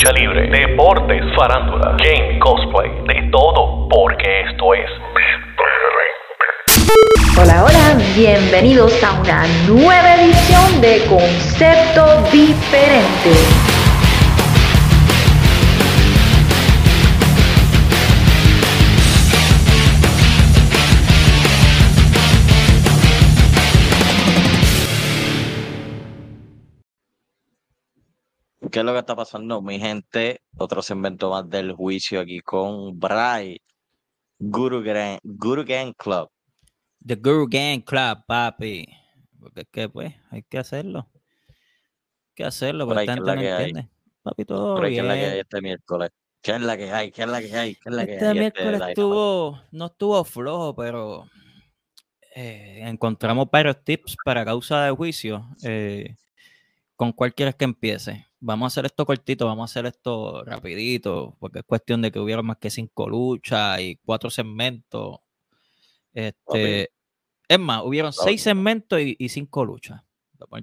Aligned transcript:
lucha 0.00 0.12
libre, 0.12 0.48
deportes, 0.48 1.22
farándula, 1.36 1.96
game, 1.98 2.38
cosplay, 2.38 2.90
de 3.06 3.28
todo, 3.30 3.88
porque 3.88 4.40
esto 4.48 4.74
es 4.74 4.90
Hola, 7.38 7.64
hola, 7.64 7.98
bienvenidos 8.16 9.02
a 9.04 9.20
una 9.20 9.46
nueva 9.66 10.14
edición 10.16 10.80
de 10.80 11.04
Concepto 11.08 12.22
Diferente. 12.32 13.69
¿Qué 28.70 28.78
es 28.80 28.84
lo 28.84 28.92
que 28.92 28.98
está 29.00 29.16
pasando, 29.16 29.60
mi 29.62 29.78
gente? 29.78 30.42
Otro 30.56 30.82
segmento 30.82 31.30
más 31.30 31.48
del 31.48 31.72
juicio 31.72 32.20
aquí 32.20 32.40
con 32.40 32.98
Bray, 32.98 33.60
Guru 34.38 34.82
Gang, 34.82 35.18
Guru 35.22 35.64
Gang 35.66 35.92
Club. 35.96 36.28
The 37.04 37.16
Guru 37.16 37.46
Gang 37.48 37.82
Club, 37.82 38.24
papi. 38.26 38.86
Porque 39.38 39.62
es 39.62 39.68
que, 39.70 39.88
pues, 39.88 40.14
hay 40.30 40.42
que 40.42 40.58
hacerlo. 40.58 41.08
Hay 41.12 42.34
que 42.34 42.44
hacerlo, 42.44 42.86
Por 42.86 42.94
porque 42.96 43.10
ahí, 43.10 43.18
esta 43.18 43.24
¿qué 43.24 43.30
es 43.30 43.36
gente 43.36 43.44
la 43.44 43.52
no 43.52 43.58
entiende. 43.58 43.90
Papi, 44.22 44.44
todo 44.44 44.74
Pero 44.76 44.88
¿qué 44.88 44.98
es 44.98 45.04
la 45.04 45.14
que 45.14 45.20
hay 45.24 45.30
bien. 45.30 45.40
este 45.40 45.60
miércoles? 45.62 46.10
¿Qué 46.42 46.52
es 46.52 46.60
la 46.62 46.76
que 46.76 46.90
hay? 46.92 47.10
¿Qué 47.12 47.22
es 47.22 47.28
la 47.28 47.40
que 47.40 47.56
hay? 47.56 47.74
¿Qué 47.74 47.88
es 47.88 47.94
la 47.94 48.06
que 48.06 48.12
Este 48.14 48.26
hay? 48.26 48.38
miércoles 48.38 48.80
estuvo, 48.88 49.60
no 49.72 49.86
estuvo 49.86 50.24
flojo, 50.24 50.74
pero 50.74 51.26
eh, 52.34 52.80
encontramos 52.86 53.48
varios 53.50 53.82
tips 53.84 54.16
para 54.24 54.44
causa 54.44 54.84
de 54.84 54.90
juicio. 54.92 55.48
eh, 55.64 56.16
¿Con 56.96 57.12
cuál 57.12 57.34
quieres 57.34 57.54
que 57.56 57.64
empiece? 57.64 58.26
Vamos 58.40 58.64
a 58.64 58.68
hacer 58.68 58.86
esto 58.86 59.04
cortito, 59.04 59.46
vamos 59.46 59.70
a 59.70 59.70
hacer 59.70 59.86
esto 59.86 60.42
rapidito, 60.44 61.36
porque 61.38 61.58
es 61.58 61.64
cuestión 61.64 62.00
de 62.00 62.10
que 62.10 62.18
hubiera 62.18 62.42
más 62.42 62.56
que 62.56 62.70
cinco 62.70 63.08
luchas 63.08 63.80
y 63.80 63.96
cuatro 63.96 64.30
segmentos. 64.30 65.18
Este, 66.12 66.90
es 67.46 67.58
más, 67.58 67.82
hubieron 67.84 68.12
seis 68.12 68.42
segmentos 68.42 68.98
y, 69.00 69.14
y 69.18 69.28
cinco 69.28 69.64
luchas. 69.64 70.02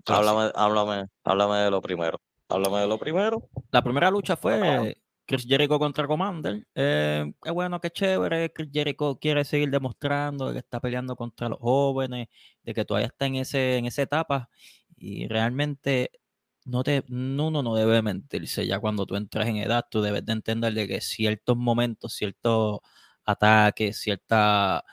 Háblame, 0.08 0.52
háblame, 0.56 1.08
háblame 1.24 1.58
de 1.58 1.72
lo 1.72 1.82
primero. 1.82 2.20
Háblame 2.50 2.80
de 2.80 2.88
lo 2.88 2.98
primero. 2.98 3.50
La 3.72 3.82
primera 3.84 4.10
lucha 4.10 4.36
fue 4.36 4.98
Chris 5.26 5.46
Jericho 5.46 5.78
contra 5.78 6.08
Commander. 6.08 6.66
Eh, 6.74 7.32
qué 7.44 7.52
bueno, 7.52 7.80
qué 7.82 7.92
chévere. 7.92 8.52
Chris 8.54 8.70
Jericho 8.72 9.18
quiere 9.20 9.44
seguir 9.44 9.70
demostrando 9.70 10.52
que 10.54 10.60
está 10.60 10.80
peleando 10.80 11.16
contra 11.16 11.50
los 11.50 11.60
jóvenes, 11.60 12.30
de 12.64 12.74
que 12.74 12.86
todavía 12.86 13.08
está 13.08 13.26
en, 13.26 13.36
ese, 13.36 13.78
en 13.78 13.86
esa 13.86 14.02
etapa. 14.02 14.50
Y 14.96 15.28
realmente 15.28 16.12
no 16.68 16.84
te, 16.84 17.04
no, 17.08 17.48
uno 17.48 17.64
no 17.64 17.76
debe 17.76 18.02
mentirse. 18.02 18.68
Ya 18.68 18.80
cuando 18.80 19.06
tú 19.06 19.16
entras 19.16 19.48
en 19.48 19.58
edad, 19.58 19.86
tú 19.90 20.02
debes 20.02 20.26
de 20.26 20.34
entender 20.34 20.74
de 20.74 20.88
que 20.88 21.02
ciertos 21.02 21.58
momentos, 21.58 22.14
ciertos 22.16 22.80
ataques, 23.26 23.98
cierta, 24.00 24.84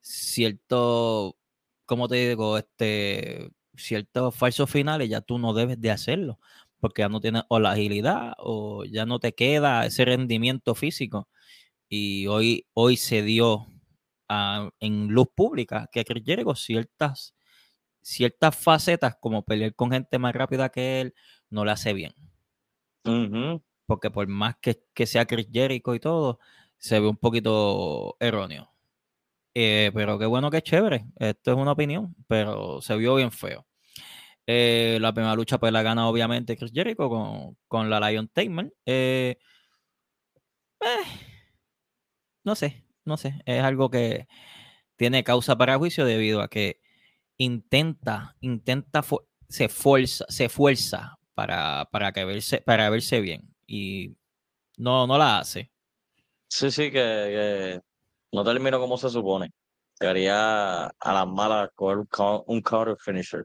cierto, 0.00 1.36
¿cómo 1.86 2.08
te 2.08 2.16
digo? 2.28 2.58
Este, 2.58 3.50
ciertos 3.76 4.34
falsos 4.36 4.70
finales, 4.70 5.08
ya 5.10 5.20
tú 5.20 5.38
no 5.38 5.54
debes 5.54 5.80
de 5.80 5.90
hacerlo 5.90 6.38
porque 6.80 7.02
ya 7.02 7.08
no 7.08 7.20
tienes 7.20 7.42
o 7.48 7.60
la 7.60 7.72
agilidad 7.72 8.34
o 8.38 8.84
ya 8.84 9.06
no 9.06 9.18
te 9.20 9.34
queda 9.34 9.86
ese 9.86 10.04
rendimiento 10.04 10.74
físico. 10.74 11.28
Y 11.88 12.26
hoy, 12.28 12.66
hoy 12.74 12.96
se 12.96 13.22
dio 13.22 13.66
ah, 14.28 14.70
en 14.80 15.08
luz 15.08 15.28
pública 15.34 15.88
que 15.92 16.04
Chris 16.04 16.24
ciertas, 16.56 17.34
ciertas 18.08 18.56
facetas 18.56 19.16
como 19.20 19.44
pelear 19.44 19.74
con 19.74 19.90
gente 19.90 20.18
más 20.18 20.34
rápida 20.34 20.70
que 20.70 21.00
él 21.00 21.14
no 21.50 21.64
le 21.64 21.72
hace 21.72 21.92
bien. 21.92 22.14
Porque 23.86 24.10
por 24.10 24.26
más 24.28 24.56
que, 24.60 24.82
que 24.94 25.06
sea 25.06 25.26
Chris 25.26 25.48
Jericho 25.52 25.94
y 25.94 26.00
todo, 26.00 26.40
se 26.78 27.00
ve 27.00 27.08
un 27.08 27.16
poquito 27.16 28.16
erróneo. 28.20 28.72
Eh, 29.54 29.90
pero 29.94 30.18
qué 30.18 30.26
bueno 30.26 30.50
que 30.50 30.62
chévere. 30.62 31.06
Esto 31.16 31.52
es 31.52 31.56
una 31.56 31.72
opinión, 31.72 32.14
pero 32.26 32.80
se 32.80 32.96
vio 32.96 33.14
bien 33.14 33.32
feo. 33.32 33.66
Eh, 34.46 34.98
la 35.00 35.12
primera 35.12 35.34
lucha 35.34 35.58
pues 35.58 35.72
la 35.72 35.82
gana 35.82 36.08
obviamente 36.08 36.56
Chris 36.56 36.72
Jericho 36.72 37.10
con, 37.10 37.58
con 37.66 37.90
la 37.90 38.00
Lion 38.10 38.28
Tamer. 38.28 38.72
Eh, 38.86 39.36
eh, 40.80 40.86
no 42.44 42.54
sé, 42.54 42.84
no 43.04 43.16
sé. 43.16 43.42
Es 43.44 43.62
algo 43.62 43.90
que 43.90 44.26
tiene 44.96 45.24
causa 45.24 45.56
para 45.58 45.78
juicio 45.78 46.04
debido 46.06 46.40
a 46.42 46.48
que 46.48 46.80
intenta, 47.38 48.36
intenta, 48.40 49.02
se 49.48 49.68
fuerza, 49.68 50.26
se 50.28 50.48
fuerza 50.48 51.18
para, 51.34 51.88
para, 51.90 52.12
que 52.12 52.24
verse, 52.24 52.60
para 52.60 52.90
verse 52.90 53.20
bien. 53.20 53.54
Y 53.66 54.16
no, 54.76 55.06
no 55.06 55.16
la 55.16 55.38
hace. 55.38 55.70
Sí, 56.48 56.70
sí, 56.70 56.90
que, 56.90 56.90
que 56.92 57.80
no 58.32 58.44
terminó 58.44 58.78
como 58.78 58.96
se 58.98 59.08
supone. 59.08 59.52
Debería 60.00 60.86
a 60.86 61.12
las 61.12 61.26
malas 61.26 61.70
coger 61.74 61.98
un, 61.98 62.08
un 62.46 62.62
counter 62.62 62.96
finisher. 62.98 63.44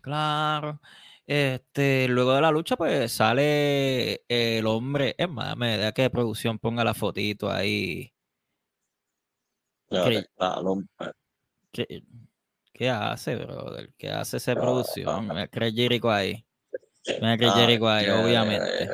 Claro. 0.00 0.80
Este, 1.26 2.06
luego 2.08 2.34
de 2.34 2.42
la 2.42 2.50
lucha, 2.50 2.76
pues 2.76 3.10
sale 3.12 4.24
el 4.28 4.66
hombre. 4.66 5.14
Es 5.16 5.28
más, 5.28 5.56
me 5.56 5.78
da 5.78 5.92
que 5.92 6.10
producción 6.10 6.58
ponga 6.58 6.84
la 6.84 6.94
fotito 6.94 7.50
ahí. 7.50 8.12
Ah, 9.90 10.10
eh, 11.78 12.02
¿Qué, 12.74 12.90
hace, 12.90 13.36
brother? 13.36 13.92
¿Qué 13.96 14.10
hace 14.10 14.38
esa 14.38 14.50
Ah, 14.52 14.56
producción? 14.56 15.28
Mira, 15.28 15.46
Chris 15.46 15.72
Jericho 15.74 16.10
ahí. 16.10 16.44
Mira 17.20 17.38
Chris 17.38 17.50
ah, 17.54 17.56
Jericho 17.56 17.88
ahí, 17.88 18.08
obviamente. 18.08 18.88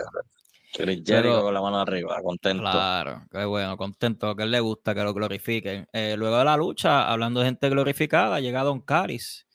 Chris 0.74 1.02
Jericho 1.04 1.40
con 1.42 1.54
la 1.54 1.62
mano 1.62 1.80
arriba, 1.80 2.20
contento. 2.22 2.62
Claro, 2.62 3.24
qué 3.32 3.44
bueno, 3.46 3.78
contento, 3.78 4.36
que 4.36 4.42
él 4.42 4.50
le 4.50 4.60
gusta 4.60 4.94
que 4.94 5.02
lo 5.02 5.14
glorifiquen. 5.14 5.88
Eh, 5.94 6.14
luego 6.18 6.36
de 6.38 6.44
la 6.44 6.58
lucha, 6.58 7.10
hablando 7.10 7.40
de 7.40 7.46
gente 7.46 7.70
glorificada, 7.70 8.38
llega 8.38 8.62
Don 8.62 8.82
Caris 8.82 9.46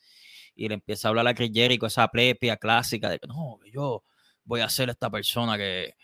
y 0.56 0.66
le 0.66 0.74
empieza 0.74 1.06
a 1.06 1.10
hablar 1.10 1.28
a 1.28 1.34
Chris 1.34 1.52
Jericho, 1.54 1.86
esa 1.86 2.08
plepia 2.08 2.56
clásica 2.56 3.08
de 3.08 3.20
que 3.20 3.28
no, 3.28 3.60
yo 3.72 4.02
voy 4.42 4.60
a 4.60 4.68
ser 4.68 4.90
esta 4.90 5.08
persona 5.08 5.56
que, 5.56 5.94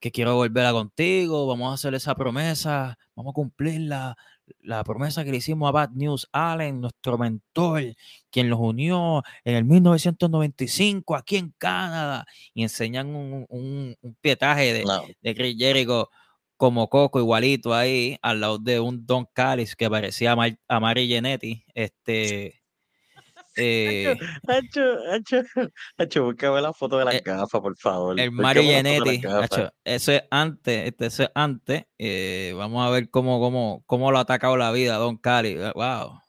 que 0.00 0.10
quiero 0.10 0.36
volver 0.36 0.64
a 0.64 0.72
contigo, 0.72 1.46
vamos 1.46 1.70
a 1.70 1.74
hacer 1.74 1.94
esa 1.94 2.14
promesa, 2.14 2.96
vamos 3.14 3.32
a 3.32 3.34
cumplir 3.34 3.92
la, 4.60 4.84
promesa 4.84 5.24
que 5.24 5.30
le 5.30 5.38
hicimos 5.38 5.68
a 5.68 5.72
Bad 5.72 5.90
News 5.94 6.28
Allen, 6.32 6.80
nuestro 6.80 7.18
mentor, 7.18 7.82
quien 8.30 8.50
los 8.50 8.58
unió 8.60 9.22
en 9.44 9.54
el 9.56 9.64
1995 9.64 11.14
aquí 11.16 11.36
en 11.36 11.54
Canadá, 11.58 12.26
y 12.54 12.62
enseñan 12.62 13.14
un, 13.14 13.46
un- 13.48 13.96
un 14.00 14.14
pietaje 14.20 14.72
de, 14.72 14.84
No, 14.84 15.02
de 15.22 15.34
Chris 15.34 15.56
Jericho 15.58 16.08
como 16.56 16.88
Coco 16.88 17.20
igualito 17.20 17.72
ahí, 17.72 18.18
al 18.20 18.40
lado 18.40 18.58
de 18.58 18.80
un 18.80 19.06
Don 19.06 19.26
Callis 19.32 19.76
que 19.76 19.88
parecía 19.88 20.32
a, 20.32 20.36
Mar- 20.36 20.58
a 20.66 20.80
Mari 20.80 21.06
Genetti. 21.06 21.64
Este, 21.72 22.57
eh, 23.58 24.16
Hacho, 24.46 24.82
hacho, 25.12 25.42
hacho, 25.98 26.24
búscame 26.24 26.60
la 26.62 26.72
foto 26.72 26.98
de 26.98 27.04
las 27.06 27.14
Eh, 27.16 27.22
gafas, 27.24 27.60
por 27.60 27.76
favor. 27.76 28.18
el 28.18 28.30
Mario 28.32 28.62
la 28.62 28.82
foto 28.82 28.88
de 28.94 29.00
las 29.00 29.16
Genetti, 29.16 29.18
gafas. 29.18 29.44
acho, 29.52 29.72
eso 29.84 30.12
es 30.12 30.22
antes, 30.30 30.86
este, 30.88 31.06
eso 31.06 31.22
es 31.24 31.30
antes. 31.34 31.84
eh, 31.98 32.54
vamos 32.56 32.86
a 32.86 32.90
ver 32.90 33.10
cómo, 33.10 33.40
cómo, 33.40 33.82
cómo 33.86 34.10
lo 34.12 34.18
ha 34.18 34.22
atacado 34.22 34.56
la 34.56 34.72
vida 34.72 34.96
Don 34.96 35.16
Cali. 35.18 35.56
Wow. 35.74 36.20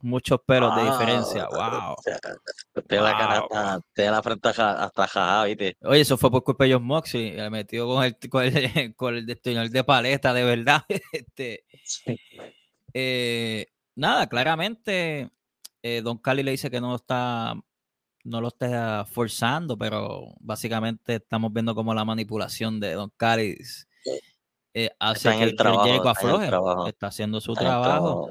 Muchos 0.00 0.38
pelos 0.46 0.76
de 0.76 0.84
diferencia. 0.84 1.48
Wow. 1.50 1.96
Tiene 2.86 3.02
la 3.02 3.18
cara 3.18 3.80
tiene 3.92 4.10
la 4.12 4.22
frente 4.22 4.48
hasta, 4.48 5.08
jajá, 5.08 5.44
¿viste? 5.44 5.76
Oye, 5.82 6.02
eso 6.02 6.16
fue 6.16 6.30
por 6.30 6.44
culpa 6.44 6.64
de 6.64 6.74
John 6.74 6.84
Moxley. 6.84 7.32
Le 7.32 7.50
metió 7.50 7.84
con 7.88 8.04
el, 8.04 8.16
con 8.30 8.44
el, 8.44 8.94
con 8.96 9.16
el 9.16 9.26
destornillador 9.26 9.70
de 9.70 9.82
paleta, 9.84 10.32
de 10.32 10.44
verdad. 10.44 10.82
Este, 11.12 11.64
eh, 12.94 13.66
nada, 13.96 14.28
claramente 14.28 15.30
eh, 15.82 16.00
Don 16.02 16.18
Cali 16.18 16.42
le 16.42 16.50
dice 16.52 16.70
que 16.70 16.80
no 16.80 16.94
está, 16.96 17.54
no 18.24 18.40
lo 18.40 18.48
está 18.48 19.04
forzando, 19.10 19.76
pero 19.78 20.34
básicamente 20.40 21.16
estamos 21.16 21.52
viendo 21.52 21.74
como 21.74 21.94
la 21.94 22.04
manipulación 22.04 22.80
de 22.80 22.94
Don 22.94 23.10
Cali 23.16 23.56
eh, 24.74 24.90
hace 24.98 25.30
que 25.36 25.42
el 25.44 25.56
trabajo, 25.56 25.84
Jericho 25.84 26.08
está 26.10 26.20
afloje. 26.50 26.94
haciendo 27.00 27.40
su 27.40 27.52
Está 27.52 27.64
trabajo, 27.64 27.84
trabajo. 27.90 28.30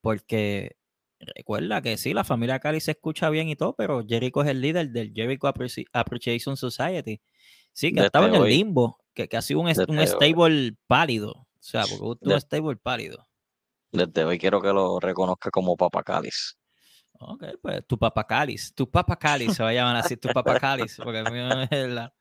porque 0.00 0.76
recuerda 1.18 1.80
que 1.80 1.96
sí, 1.96 2.12
la 2.12 2.24
familia 2.24 2.58
Cali 2.60 2.80
se 2.80 2.90
escucha 2.92 3.30
bien 3.30 3.48
y 3.48 3.56
todo, 3.56 3.74
pero 3.74 4.04
Jericho 4.06 4.42
es 4.42 4.48
el 4.48 4.60
líder 4.60 4.90
del 4.90 5.12
Jericho 5.14 5.46
Appreci- 5.46 5.86
Appreciation 5.92 6.56
Society. 6.56 7.20
Sí, 7.72 7.88
que 7.90 7.96
Desde 7.96 8.06
estaba 8.06 8.26
en 8.28 8.34
el 8.34 8.44
limbo, 8.44 8.98
que, 9.14 9.28
que 9.28 9.36
ha 9.36 9.42
sido 9.42 9.60
un, 9.60 9.66
un 9.68 9.98
hoy. 9.98 10.06
stable 10.06 10.74
pálido. 10.86 11.30
O 11.32 11.46
sea, 11.68 11.84
porque 11.88 12.18
un 12.28 12.40
stable 12.40 12.76
pálido. 12.76 13.26
Desde 13.92 14.24
hoy 14.24 14.38
quiero 14.38 14.60
que 14.60 14.68
lo 14.72 14.98
reconozca 15.00 15.50
como 15.50 15.76
Papacalis. 15.76 16.58
Ok, 17.20 17.44
pues 17.62 17.86
tu 17.86 17.98
papacalis, 17.98 18.74
tu 18.74 18.90
papacalis 18.90 19.54
se 19.54 19.62
va 19.62 19.70
a 19.70 19.72
llamar 19.72 19.96
así, 19.96 20.16
tu 20.16 20.28
papacalis, 20.28 20.96
porque 20.96 21.20
el 21.20 21.32
mío 21.32 21.48
es 21.70 21.88
la. 21.88 22.12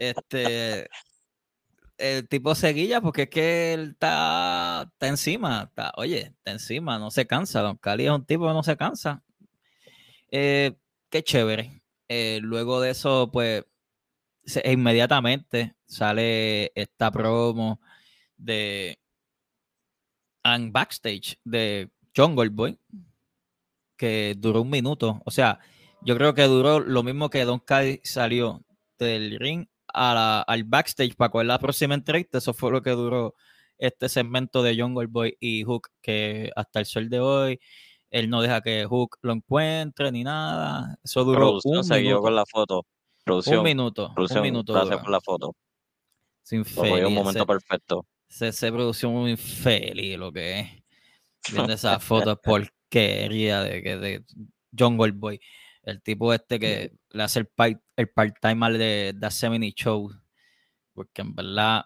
Este. 0.00 0.88
El 1.96 2.28
tipo 2.28 2.56
seguilla 2.56 3.00
porque 3.00 3.22
es 3.22 3.30
que 3.30 3.72
él 3.72 3.90
está, 3.92 4.88
está 4.92 5.06
encima. 5.06 5.64
Está, 5.68 5.92
oye, 5.96 6.34
está 6.36 6.50
encima, 6.50 6.98
no 6.98 7.10
se 7.10 7.26
cansa. 7.26 7.60
Don 7.60 7.76
Cali 7.76 8.06
es 8.06 8.10
un 8.10 8.24
tipo 8.24 8.48
que 8.48 8.52
no 8.52 8.62
se 8.64 8.76
cansa. 8.76 9.22
Eh, 10.30 10.76
qué 11.08 11.22
chévere. 11.22 11.82
Eh, 12.08 12.40
luego 12.42 12.80
de 12.80 12.90
eso, 12.90 13.30
pues, 13.32 13.64
inmediatamente 14.64 15.76
sale 15.86 16.72
esta 16.74 17.10
promo 17.10 17.80
de 18.36 18.98
and 20.42 20.72
backstage 20.72 21.38
de 21.44 21.90
Jungle 22.14 22.50
Boy 22.50 22.78
que 24.04 24.34
duró 24.36 24.62
un 24.62 24.70
minuto. 24.70 25.20
O 25.24 25.30
sea, 25.30 25.58
yo 26.02 26.16
creo 26.16 26.34
que 26.34 26.42
duró 26.44 26.80
lo 26.80 27.02
mismo 27.02 27.30
que 27.30 27.44
Don 27.44 27.58
Kai 27.60 28.00
salió 28.04 28.62
del 28.98 29.38
ring 29.38 29.66
a 29.92 30.12
la- 30.14 30.40
al 30.42 30.64
backstage 30.64 31.14
para 31.16 31.30
coger 31.30 31.46
la 31.46 31.58
próxima 31.58 31.94
entrevista. 31.94 32.38
Eso 32.38 32.52
fue 32.54 32.70
lo 32.70 32.82
que 32.82 32.90
duró 32.90 33.34
este 33.78 34.08
segmento 34.08 34.62
de 34.62 34.76
Jungle 34.80 35.06
Boy 35.08 35.36
y 35.40 35.62
Hook, 35.64 35.88
que 36.02 36.50
hasta 36.56 36.80
el 36.80 36.86
sol 36.86 37.08
de 37.08 37.20
hoy 37.20 37.58
él 38.10 38.28
no 38.30 38.42
deja 38.42 38.60
que 38.60 38.84
Hook 38.86 39.16
lo 39.22 39.32
encuentre 39.32 40.12
ni 40.12 40.22
nada. 40.24 40.96
Eso 41.02 41.24
duró 41.24 41.38
Producción 41.60 41.78
un 41.78 42.02
minuto. 42.02 42.20
con 42.22 42.34
la 42.36 42.44
foto. 42.46 42.86
Producción, 43.24 43.58
Un 43.58 43.64
minuto. 43.64 44.12
producción, 44.14 44.38
un 44.40 44.44
minuto. 44.44 44.72
gracias 44.74 45.00
por 45.00 45.10
la 45.10 45.20
foto. 45.20 45.54
Sin 46.42 46.62
cogió 46.64 47.08
un 47.08 47.14
momento 47.14 47.46
perfecto. 47.46 48.06
se, 48.28 48.52
se 48.52 48.70
produció 48.70 49.08
muy 49.10 49.30
infeliz 49.32 50.18
lo 50.18 50.30
que 50.30 50.60
es. 50.60 50.68
Viendo 51.68 51.72
esas 51.72 52.02
fotos 52.04 52.38
porquería 52.94 53.62
de, 53.62 53.82
que 53.82 53.96
de 53.96 54.24
Jungle 54.76 55.12
Boy. 55.12 55.40
El 55.82 56.02
tipo 56.02 56.32
este 56.32 56.58
que 56.58 56.92
le 57.10 57.22
hace 57.22 57.40
el, 57.40 57.48
pai- 57.48 57.80
el 57.96 58.08
part-time 58.08 58.64
al 58.64 58.78
de 58.78 59.14
The 59.18 59.30
70 59.30 59.66
Show. 59.74 60.10
Porque 60.94 61.22
en 61.22 61.34
verdad 61.34 61.84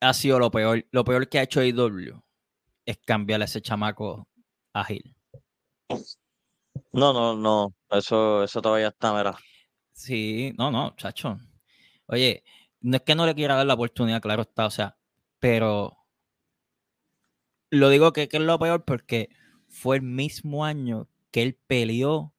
ha 0.00 0.14
sido 0.14 0.38
lo 0.38 0.50
peor. 0.50 0.84
Lo 0.90 1.04
peor 1.04 1.28
que 1.28 1.38
ha 1.38 1.42
hecho 1.42 1.60
AEW 1.60 2.22
es 2.84 2.98
cambiarle 2.98 3.44
a 3.44 3.46
ese 3.46 3.62
chamaco 3.62 4.28
a 4.74 4.84
Gil. 4.84 5.14
No, 6.92 7.12
no, 7.12 7.36
no. 7.36 7.74
Eso, 7.90 8.42
eso 8.44 8.60
todavía 8.60 8.88
está, 8.88 9.14
mira. 9.14 9.36
Sí, 9.92 10.52
no, 10.58 10.70
no, 10.70 10.94
chacho. 10.96 11.38
Oye, 12.06 12.42
no 12.80 12.96
es 12.96 13.02
que 13.02 13.14
no 13.14 13.24
le 13.24 13.34
quiera 13.34 13.54
dar 13.56 13.66
la 13.66 13.74
oportunidad, 13.74 14.20
claro 14.20 14.42
está, 14.42 14.66
o 14.66 14.70
sea, 14.70 14.96
pero 15.38 15.96
lo 17.70 17.88
digo 17.88 18.12
que, 18.12 18.28
que 18.28 18.36
es 18.38 18.42
lo 18.42 18.58
peor 18.58 18.84
porque 18.84 19.30
fue 19.72 19.96
el 19.96 20.02
mismo 20.02 20.64
año 20.64 21.08
que 21.32 21.42
él 21.42 21.58
peleó 21.66 22.32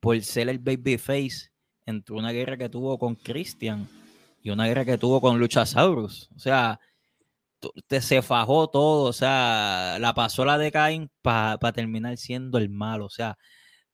por 0.00 0.20
ser 0.22 0.48
el 0.48 0.58
babyface 0.58 1.52
entre 1.86 2.14
una 2.14 2.32
guerra 2.32 2.56
que 2.58 2.68
tuvo 2.68 2.98
con 2.98 3.14
Christian 3.14 3.88
y 4.42 4.50
una 4.50 4.66
guerra 4.66 4.84
que 4.84 4.98
tuvo 4.98 5.20
con 5.20 5.38
Luchasaurus. 5.38 6.28
O 6.34 6.38
sea, 6.38 6.80
se 8.00 8.20
fajó 8.22 8.68
todo, 8.68 9.04
o 9.04 9.12
sea, 9.12 9.96
la 10.00 10.12
pasó 10.12 10.44
la 10.44 10.58
de 10.58 10.70
Cain 10.72 11.10
para 11.22 11.72
terminar 11.72 12.16
siendo 12.16 12.58
el 12.58 12.68
malo, 12.68 13.06
o 13.06 13.10
sea, 13.10 13.38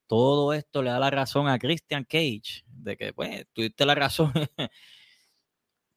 todo 0.07 0.53
esto 0.53 0.83
le 0.83 0.91
da 0.91 0.99
la 0.99 1.09
razón 1.09 1.47
a 1.47 1.57
Christian 1.59 2.03
Cage, 2.03 2.63
de 2.67 2.97
que, 2.97 3.13
pues, 3.13 3.45
tuviste 3.53 3.85
la 3.85 3.95
razón. 3.95 4.31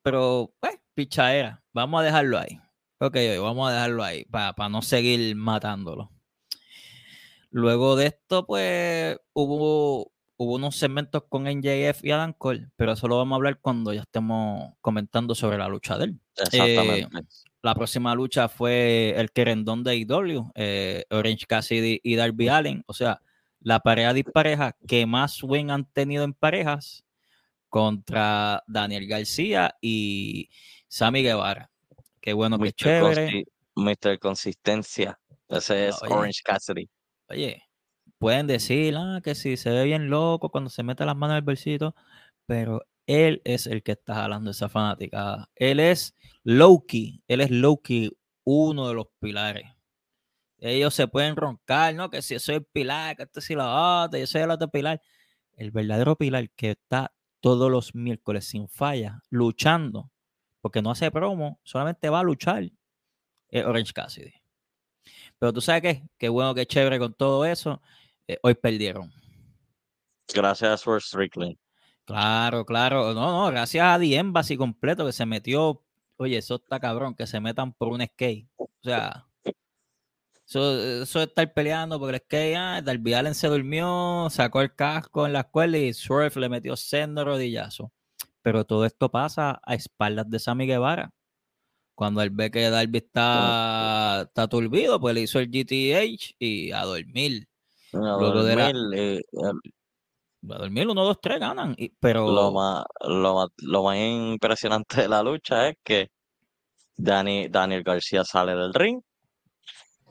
Pero, 0.02 0.54
pues, 0.60 0.78
pichadera. 0.94 1.62
Vamos 1.72 2.00
a 2.00 2.04
dejarlo 2.04 2.38
ahí. 2.38 2.60
Ok, 2.98 3.16
vamos 3.40 3.68
a 3.68 3.74
dejarlo 3.74 4.04
ahí 4.04 4.24
para 4.26 4.68
no 4.70 4.80
seguir 4.80 5.36
matándolo. 5.36 6.15
Luego 7.50 7.96
de 7.96 8.06
esto, 8.06 8.44
pues, 8.46 9.16
hubo, 9.32 10.12
hubo 10.36 10.54
unos 10.54 10.76
segmentos 10.76 11.24
con 11.28 11.46
NJF 11.46 12.04
y 12.04 12.10
Adam 12.10 12.32
Cole, 12.32 12.68
pero 12.76 12.92
eso 12.92 13.08
lo 13.08 13.16
vamos 13.16 13.34
a 13.34 13.36
hablar 13.36 13.58
cuando 13.60 13.92
ya 13.92 14.02
estemos 14.02 14.74
comentando 14.80 15.34
sobre 15.34 15.58
la 15.58 15.68
lucha 15.68 15.96
de 15.98 16.04
él. 16.06 16.20
Exactamente. 16.36 17.08
La 17.62 17.74
próxima 17.74 18.14
lucha 18.14 18.48
fue 18.48 19.14
el 19.16 19.32
querendón 19.32 19.82
de 19.82 19.96
IW, 19.96 20.52
eh, 20.54 21.04
Orange 21.10 21.46
Cassidy 21.46 22.00
y 22.02 22.14
Darby 22.16 22.48
Allen. 22.48 22.84
O 22.86 22.92
sea, 22.94 23.20
la 23.60 23.80
pareja 23.80 24.12
dispareja 24.12 24.76
que 24.86 25.06
más 25.06 25.42
win 25.42 25.70
han 25.70 25.84
tenido 25.86 26.22
en 26.24 26.32
parejas 26.34 27.04
contra 27.68 28.62
Daniel 28.66 29.06
García 29.06 29.74
y 29.80 30.48
Sammy 30.88 31.22
Guevara. 31.22 31.70
Qué 32.20 32.32
bueno, 32.32 32.58
qué 32.58 32.64
Mr. 32.66 32.72
chévere. 32.74 33.28
Consi- 33.28 33.46
Mr. 33.74 34.18
Consistencia. 34.18 35.18
Ese 35.48 35.88
es. 35.88 36.02
Orange 36.02 36.40
Cassidy. 36.44 36.88
Oye, 37.28 37.62
pueden 38.18 38.46
decir 38.46 38.94
ah, 38.96 39.20
que 39.22 39.34
si 39.34 39.56
se 39.56 39.70
ve 39.70 39.84
bien 39.84 40.10
loco 40.10 40.50
cuando 40.50 40.70
se 40.70 40.82
mete 40.82 41.04
las 41.04 41.16
manos 41.16 41.34
en 41.34 41.38
el 41.38 41.42
bolsito, 41.42 41.94
pero 42.46 42.82
él 43.06 43.42
es 43.44 43.66
el 43.66 43.82
que 43.82 43.92
está 43.92 44.14
jalando 44.14 44.50
esa 44.50 44.68
fanática. 44.68 45.48
Él 45.54 45.80
es 45.80 46.14
Loki, 46.44 47.22
él 47.28 47.40
es 47.40 47.50
Loki, 47.50 48.16
uno 48.44 48.88
de 48.88 48.94
los 48.94 49.06
pilares. 49.20 49.66
Ellos 50.58 50.94
se 50.94 51.08
pueden 51.08 51.36
roncar, 51.36 51.94
¿no? 51.94 52.10
Que 52.10 52.22
si 52.22 52.34
yo 52.34 52.40
soy 52.40 52.56
el 52.56 52.64
pilar, 52.64 53.16
que 53.16 53.24
este 53.24 53.40
sí 53.40 53.54
lo 53.54 53.64
otro, 54.04 54.18
yo 54.18 54.26
soy 54.26 54.42
el 54.42 54.50
otro 54.50 54.70
pilar. 54.70 55.00
El 55.54 55.70
verdadero 55.70 56.16
pilar 56.16 56.50
que 56.50 56.72
está 56.72 57.12
todos 57.40 57.70
los 57.70 57.94
miércoles 57.94 58.46
sin 58.46 58.68
falla, 58.68 59.22
luchando, 59.30 60.10
porque 60.60 60.82
no 60.82 60.90
hace 60.90 61.10
promo, 61.10 61.60
solamente 61.64 62.10
va 62.10 62.20
a 62.20 62.24
luchar, 62.24 62.70
es 63.48 63.64
Orange 63.64 63.92
Cassidy. 63.92 64.34
Pero 65.38 65.52
tú 65.52 65.60
sabes 65.60 65.82
qué, 65.82 66.02
qué 66.18 66.28
bueno, 66.28 66.54
qué 66.54 66.66
chévere 66.66 66.98
con 66.98 67.14
todo 67.14 67.44
eso. 67.44 67.80
eh, 68.26 68.38
hoy 68.42 68.54
perdieron. 68.54 69.12
Gracias 70.32 70.82
por 70.82 71.00
Strickland. 71.02 71.56
Claro, 72.04 72.64
claro. 72.64 73.14
No, 73.14 73.32
no, 73.32 73.46
gracias 73.50 73.84
a 73.84 73.98
The 73.98 74.16
Embassy 74.16 74.56
completo 74.56 75.04
que 75.04 75.12
se 75.12 75.26
metió. 75.26 75.82
Oye, 76.16 76.38
eso 76.38 76.56
está 76.56 76.80
cabrón, 76.80 77.14
que 77.14 77.26
se 77.26 77.40
metan 77.40 77.72
por 77.72 77.88
un 77.88 78.00
skate. 78.04 78.48
O 78.56 78.68
sea, 78.82 79.26
eso, 80.46 81.02
eso 81.02 81.18
de 81.18 81.24
estar 81.24 81.52
peleando 81.52 81.98
porque 81.98 82.16
el 82.16 82.22
skate, 82.22 82.56
ah, 82.56 82.80
Darby 82.82 83.14
Allin 83.14 83.34
se 83.34 83.48
durmió, 83.48 84.28
sacó 84.30 84.60
el 84.62 84.74
casco 84.74 85.26
en 85.26 85.32
la 85.32 85.40
escuela 85.40 85.76
y 85.78 85.92
Swerve 85.92 86.40
le 86.40 86.48
metió 86.48 86.76
sendo 86.76 87.24
rodillazo. 87.24 87.92
Pero 88.42 88.64
todo 88.64 88.84
esto 88.86 89.10
pasa 89.10 89.60
a 89.64 89.74
espaldas 89.74 90.30
de 90.30 90.38
Sammy 90.38 90.66
Guevara. 90.66 91.10
Cuando 91.96 92.20
él 92.20 92.28
ve 92.30 92.50
que 92.50 92.68
Darby 92.68 92.98
está, 92.98 94.22
está 94.26 94.46
turbido, 94.48 95.00
pues 95.00 95.14
le 95.14 95.22
hizo 95.22 95.40
el 95.40 95.48
GTH 95.50 96.34
y 96.38 96.70
a 96.70 96.82
dormir. 96.84 97.48
Luego 97.90 98.44
de 98.44 98.54
la- 98.54 98.66
Dormir, 98.72 98.98
eh, 99.00 99.16
eh, 99.32 100.50
A 100.50 100.58
dormir, 100.58 100.86
uno, 100.88 101.04
dos, 101.04 101.18
tres 101.20 101.40
ganan. 101.40 101.74
y- 101.78 101.88
pero 101.98 102.30
lo, 102.30 102.52
más, 102.52 102.84
lo, 103.00 103.34
más, 103.34 103.48
lo 103.56 103.82
más 103.82 103.96
impresionante 103.96 105.00
de 105.02 105.08
la 105.08 105.22
lucha 105.22 105.68
es 105.70 105.76
que 105.82 106.08
Dani, 106.98 107.48
Daniel 107.48 107.82
García 107.82 108.22
sale 108.24 108.54
del 108.54 108.74
ring. 108.74 109.00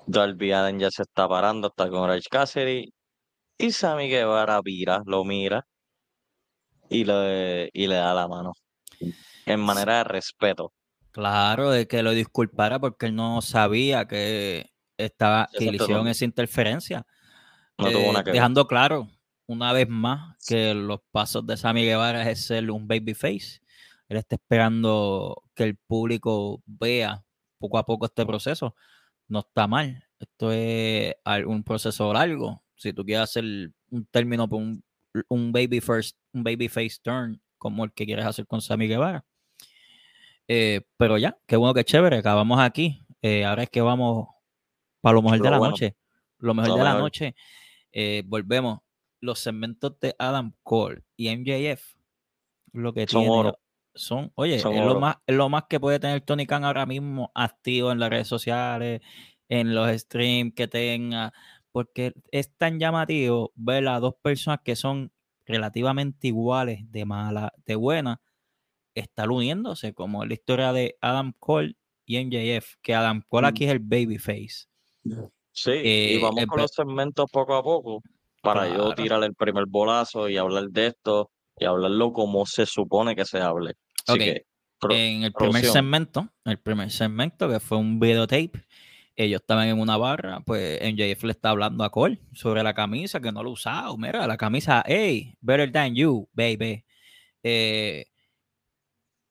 Darby 0.08 0.52
Allin 0.54 0.80
ya 0.80 0.90
se 0.90 1.04
está 1.04 1.28
parando, 1.30 1.68
está 1.68 1.88
con 1.90 2.00
Orange 2.00 2.28
Cassidy. 2.32 2.92
Y 3.60 3.72
Sammy 3.72 4.10
Guevara 4.10 4.60
vira, 4.64 5.02
lo 5.06 5.24
mira 5.24 5.66
y 6.90 7.06
le, 7.06 7.70
y 7.74 7.86
le 7.88 7.96
da 7.96 8.14
la 8.16 8.28
mano. 8.28 8.54
En 9.46 9.60
manera 9.60 10.00
de 10.00 10.04
respeto. 10.06 10.74
Claro, 11.16 11.72
de 11.72 11.88
que 11.88 12.04
lo 12.04 12.12
disculpara 12.12 12.78
porque 12.78 13.06
él 13.06 13.16
no 13.16 13.42
sabía 13.42 14.06
que 14.06 14.70
estaba 14.98 15.48
que 15.58 15.72
le 15.72 15.78
hicieron 15.78 16.10
esa 16.10 16.26
interferencia. 16.26 17.08
No 17.78 17.88
Eh, 17.88 17.94
tuvo 17.94 18.12
que 18.16 18.24
ver. 18.24 18.34
dejando 18.34 18.68
claro 18.68 19.10
una 19.48 19.72
vez 19.72 19.88
más 19.88 20.36
que 20.46 20.74
los 20.74 21.00
pasos 21.12 21.48
de 21.48 21.56
Sammy 21.56 21.86
Guevara 21.86 22.30
es 22.30 22.46
ser 22.46 22.70
un 22.70 22.86
babyface. 22.86 23.62
Él 24.10 24.18
está 24.18 24.36
esperando 24.36 25.42
que 25.54 25.64
el 25.64 25.78
público 25.78 26.62
vea 26.66 27.24
poco 27.60 27.78
a 27.78 27.86
poco 27.86 28.08
este 28.08 28.26
proceso. 28.26 28.76
No 29.30 29.40
está 29.40 29.68
mal. 29.68 30.04
Esto 30.20 30.52
es 30.52 31.16
un 31.46 31.64
proceso 31.64 32.12
largo. 32.12 32.62
Si 32.76 32.92
tú 32.92 33.06
quieres 33.06 33.24
hacer 33.24 33.46
un 33.90 34.06
término 34.12 34.50
por 34.50 34.60
un, 34.60 34.84
un 35.30 35.54
baby 35.54 35.80
first, 35.80 36.18
un 36.34 36.44
babyface 36.44 36.98
turn, 37.02 37.42
como 37.58 37.86
el 37.86 37.94
que 37.94 38.06
quieres 38.06 38.26
hacer 38.26 38.46
con 38.46 38.62
Sammy 38.62 38.90
Guevara. 38.90 39.24
Eh, 40.48 40.82
pero 40.98 41.18
ya, 41.18 41.38
qué 41.48 41.56
bueno, 41.56 41.74
qué 41.74 41.84
chévere. 41.84 42.18
Acabamos 42.18 42.60
aquí. 42.60 43.06
Eh, 43.22 43.46
ahora 43.46 43.64
es 43.64 43.70
que 43.70 43.82
vamos 43.82 44.28
para 45.02 45.14
lo 45.16 45.22
mejor 45.22 45.38
de 45.40 45.44
Lo 45.46 45.52
la 45.52 45.58
bueno. 45.58 45.72
noche. 45.72 45.96
Lo 46.40 46.54
mejor 46.54 46.70
Lo 46.72 46.78
de 46.78 46.84
la 46.84 46.94
noche. 46.96 47.36
Eh, 47.92 48.24
volvemos. 48.26 48.80
Los 49.22 49.40
segmentos 49.40 50.00
de 50.00 50.16
Adam 50.20 50.54
Cole 50.64 51.02
y 51.16 51.30
MJF. 51.30 51.96
Lo 52.74 52.94
que 52.94 53.08
Son 53.08 53.22
tiene- 53.22 53.36
oro. 53.36 53.60
Son, 53.98 54.32
oye, 54.36 54.60
Son 54.60 54.74
es 54.74 54.82
lo, 54.84 54.92
oro. 54.92 55.00
más, 55.00 55.18
es 55.26 55.36
lo 55.36 55.48
más 55.48 55.64
que 55.70 55.80
puede 55.80 56.00
tener 56.00 56.20
Tony 56.22 56.46
Khan 56.46 56.66
ahora 56.66 56.86
mismo 56.86 57.32
activo 57.34 57.94
en 57.94 58.00
las 58.00 58.10
redes 58.10 58.28
sociales, 58.28 59.02
en 59.48 59.74
los 59.74 59.90
streams 59.90 60.54
que 60.54 60.68
tenga, 60.68 61.32
porque 61.72 62.14
es 62.32 62.54
tan 62.58 62.78
llamativo 62.78 63.54
ver 63.56 63.88
a 63.88 64.02
dos 64.02 64.16
personas 64.22 64.60
que 64.66 64.76
son 64.76 65.14
relativamente 65.46 66.28
iguales, 66.28 66.82
de 66.92 67.06
mala, 67.06 67.54
de 67.66 67.76
buena, 67.76 68.20
estar 68.96 69.30
uniéndose, 69.30 69.94
como 69.94 70.26
la 70.26 70.34
historia 70.34 70.72
de 70.74 70.96
Adam 71.02 71.34
Cole 71.40 71.76
y 72.06 72.18
MJF, 72.18 72.76
que 72.82 72.96
Adam 72.96 73.22
Cole 73.28 73.48
Mm. 73.48 73.50
aquí 73.50 73.66
es 73.66 73.72
el 73.72 73.80
babyface. 73.80 74.68
Sí, 75.52 75.72
Eh, 75.72 76.16
y 76.18 76.22
vamos 76.22 76.42
el 76.42 76.48
con 76.48 76.62
los 76.62 76.72
segmentos 76.72 77.30
poco 77.32 77.56
a 77.56 77.64
poco 77.64 78.02
para 78.42 78.68
yo 78.76 78.94
tirar 78.94 79.24
el 79.24 79.34
primer 79.34 79.66
bolazo 79.68 80.28
y 80.30 80.38
hablar 80.38 80.66
de 80.70 80.88
esto 80.88 81.32
y 81.58 81.66
hablarlo 81.66 82.12
como 82.14 82.46
se 82.46 82.66
supone 82.66 83.16
que 83.16 83.26
se 83.26 83.40
hable. 83.42 83.74
Así 84.08 84.18
Ok. 84.18 84.20
que, 84.20 84.46
pro- 84.80 84.92
en 84.94 85.24
el 85.24 85.32
primer 85.34 85.52
producción. 85.52 85.74
segmento, 85.74 86.30
el 86.46 86.60
primer 86.60 86.92
segmento 86.92 87.50
que 87.50 87.60
fue 87.60 87.78
un 87.78 88.00
videotape, 88.00 88.52
ellos 89.16 89.40
estaban 89.42 89.70
en 89.70 89.80
una 89.80 89.96
barra, 89.98 90.42
pues 90.42 90.80
MJF 90.82 91.24
le 91.24 91.32
está 91.32 91.52
hablando 91.52 91.84
a 91.86 91.90
Cole 91.90 92.20
sobre 92.34 92.62
la 92.62 92.74
camisa 92.74 93.22
que 93.22 93.32
no 93.32 93.42
lo 93.42 93.50
ha 93.50 93.54
usado. 93.54 93.98
Mira, 93.98 94.28
la 94.28 94.36
camisa, 94.38 94.84
hey, 94.86 95.34
better 95.40 95.72
than 95.72 95.96
you, 95.96 96.28
baby. 96.34 96.84
Eh, 97.42 98.06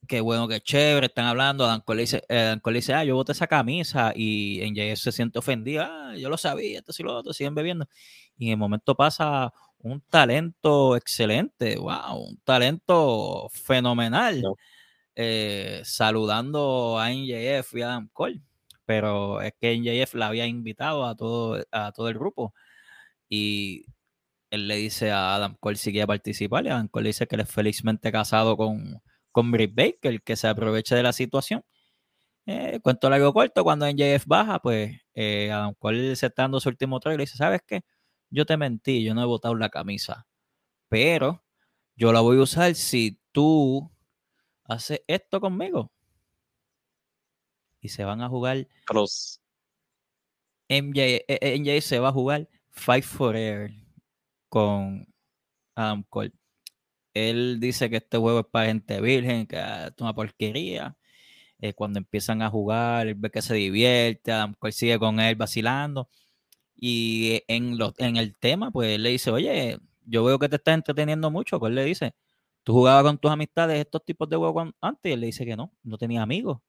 qué 0.09 0.21
bueno, 0.21 0.49
qué 0.49 0.61
chévere, 0.61 1.07
están 1.07 1.27
hablando. 1.27 1.65
Adam 1.65 1.81
Cole 1.85 2.03
dice, 2.03 2.23
eh, 2.29 2.39
Adam 2.39 2.61
Cole 2.61 2.77
dice, 2.79 2.95
ah, 2.95 3.05
yo 3.05 3.15
boté 3.17 3.33
esa 3.33 3.47
camisa 3.47 4.13
y 4.15 4.61
NJF 4.63 4.99
se 5.01 5.13
siente 5.13 5.39
ofendido. 5.39 5.85
Ah, 5.85 6.15
yo 6.17 6.29
lo 6.29 6.37
sabía, 6.37 6.79
esto 6.79 6.93
sí 6.93 7.03
lo 7.03 7.15
otro, 7.17 7.33
siguen 7.33 7.55
bebiendo. 7.55 7.89
Y 8.37 8.47
en 8.47 8.53
el 8.53 8.59
momento 8.59 8.95
pasa 8.95 9.53
un 9.79 10.01
talento 10.03 10.97
excelente, 10.97 11.77
wow, 11.77 12.17
un 12.29 12.39
talento 12.45 13.49
fenomenal, 13.53 14.41
No. 14.43 14.55
eh, 15.17 15.83
saludando 15.85 16.99
a 16.99 17.11
NJF 17.13 17.75
y 17.75 17.83
a 17.83 17.87
Adam 17.93 18.09
Cole. 18.13 18.41
Pero 18.87 19.41
es 19.43 19.53
que 19.61 19.73
NJF 19.79 20.15
la 20.15 20.29
había 20.29 20.47
invitado 20.47 21.07
a 21.07 21.17
todo, 21.17 21.63
a 21.73 21.93
todo 21.93 22.09
el 22.09 22.15
grupo. 22.19 22.55
Y 23.29 23.87
él 24.51 24.69
le 24.69 24.77
dice 24.77 25.11
a 25.13 25.35
Adam 25.37 25.57
Cole 25.61 25.77
si 25.77 25.93
quiere 25.93 26.07
participar. 26.07 26.65
Y 26.67 26.71
Adam 26.71 26.89
Cole 26.89 27.09
dice 27.09 27.27
que 27.27 27.37
él 27.37 27.43
es 27.43 27.51
felizmente 27.51 28.13
casado 28.13 28.57
con, 28.57 29.03
con 29.35 29.51
Britt 29.51 29.75
Baker, 29.75 30.23
que 30.23 30.37
se 30.37 30.47
aproveche 30.49 30.95
de 30.95 31.03
la 31.03 31.13
situación. 31.13 31.65
Eh, 32.47 32.81
cuento 32.83 33.11
largo 33.11 33.33
corto, 33.35 33.65
cuando 33.65 33.87
NJF 33.87 34.27
baja, 34.27 34.61
pues 34.61 35.01
eh, 35.15 35.51
Adam 35.51 35.75
Cole 35.79 36.15
se 36.17 36.27
está 36.27 36.43
dando 36.43 36.61
su 36.61 36.69
último 36.71 37.01
trago 37.01 37.15
y 37.17 37.19
le 37.19 37.23
dice, 37.25 37.37
¿sabes 37.37 37.63
qué? 37.67 37.83
Yo 38.31 38.47
te 38.47 38.57
mentí, 38.57 39.03
yo 39.05 39.15
no 39.15 39.23
he 39.23 39.27
botado 39.27 39.55
la 39.57 39.71
camisa, 39.71 40.27
pero 40.89 41.45
yo 41.97 42.13
la 42.13 42.21
voy 42.21 42.39
a 42.39 42.43
usar 42.43 42.75
si 42.77 43.19
tú 43.33 43.91
haces 44.65 45.03
esto 45.09 45.41
conmigo. 45.41 45.91
Y 47.81 47.89
se 47.89 48.05
van 48.05 48.23
a 48.23 48.29
jugar, 48.29 48.67
Pero 48.87 49.05
s- 49.05 49.39
MJ, 50.69 51.01
eh, 51.03 51.25
eh, 51.29 51.55
MJ 51.57 51.81
se 51.83 51.99
va 51.99 52.09
a 52.09 52.13
jugar 52.13 52.49
Fight 52.71 53.05
Forever 53.05 53.71
con 54.49 55.07
Adam 55.75 56.05
Cole. 56.09 56.33
Él 57.15 57.61
dice 57.61 57.91
que 57.91 57.99
este 57.99 58.19
juego 58.19 58.41
es 58.41 58.47
para 58.47 58.67
gente 58.67 59.01
virgen, 59.01 59.47
que 59.47 59.57
ah, 59.59 59.89
es 59.89 59.95
una 60.01 60.15
porquería. 60.15 60.97
Eh, 61.61 61.75
cuando 61.75 61.99
empiezan 61.99 62.43
a 62.43 62.51
jugar, 62.51 63.07
él 63.09 63.15
ve 63.17 63.31
que 63.31 63.43
se 63.43 63.55
divierte, 63.55 64.33
Adam 64.33 64.55
Cole 64.55 64.73
sigue 64.73 64.99
con 64.99 65.21
él 65.21 65.37
vacilando. 65.37 66.09
Y 66.77 67.33
eh, 67.33 67.45
en, 67.49 68.17
el 68.17 68.37
tema, 68.37 68.71
pues 68.71 68.91
él 68.91 69.03
le 69.05 69.11
dice, 69.11 69.31
oye, 69.31 69.79
yo 70.05 70.25
veo 70.25 70.39
que 70.39 70.49
te 70.49 70.57
estás 70.57 70.75
entreteniendo 70.75 71.31
mucho. 71.31 71.59
Pues 71.61 71.71
él 71.71 71.77
le 71.77 71.85
dice, 71.85 72.15
¿tú 72.65 72.75
jugabas 72.75 73.05
con 73.05 73.19
tus 73.19 73.31
amistades 73.31 73.81
estos 73.81 74.05
tipos 74.05 74.29
de 74.29 74.37
juegos 74.37 74.73
antes? 74.81 75.11
Y 75.11 75.15
él 75.15 75.21
le 75.21 75.27
dice 75.27 75.47
que 75.47 75.57
no, 75.57 75.73
no 75.85 75.99
tenía 75.99 76.23
amigos. 76.23 76.61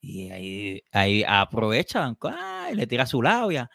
Y 0.00 0.30
ahí, 0.30 0.82
ahí 0.92 1.24
aprovecha, 1.26 2.14
Cole, 2.18 2.36
ah, 2.38 2.68
y 2.72 2.76
le 2.76 2.86
tira 2.86 3.06
su 3.06 3.22
labia. 3.22 3.70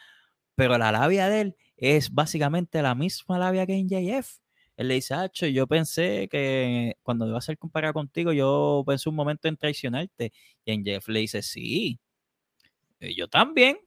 Pero 0.56 0.78
la 0.78 0.92
labia 0.92 1.30
de 1.30 1.42
él 1.42 1.58
es 1.78 2.13
básicamente 2.13 2.82
la 2.82 2.96
misma 2.96 3.39
labia 3.39 3.66
que 3.66 3.75
en 3.75 3.89
JF. 3.89 4.39
Él 4.80 4.88
le 4.88 4.94
dice, 4.94 5.14
Hacho, 5.14 5.46
yo 5.48 5.68
pensé 5.68 6.30
que 6.32 6.96
cuando 7.04 7.28
iba 7.28 7.38
a 7.38 7.42
ser 7.42 7.58
comparado 7.58 7.94
contigo, 7.94 8.32
yo 8.32 8.82
pensé 8.88 9.10
un 9.10 9.16
momento 9.16 9.50
en 9.50 9.58
traicionarte. 9.58 10.32
Y 10.64 10.72
en 10.72 10.86
Jeff 10.86 11.06
le 11.10 11.20
dice, 11.20 11.42
sí, 11.42 12.00
yo 13.02 13.28
también. 13.28 13.78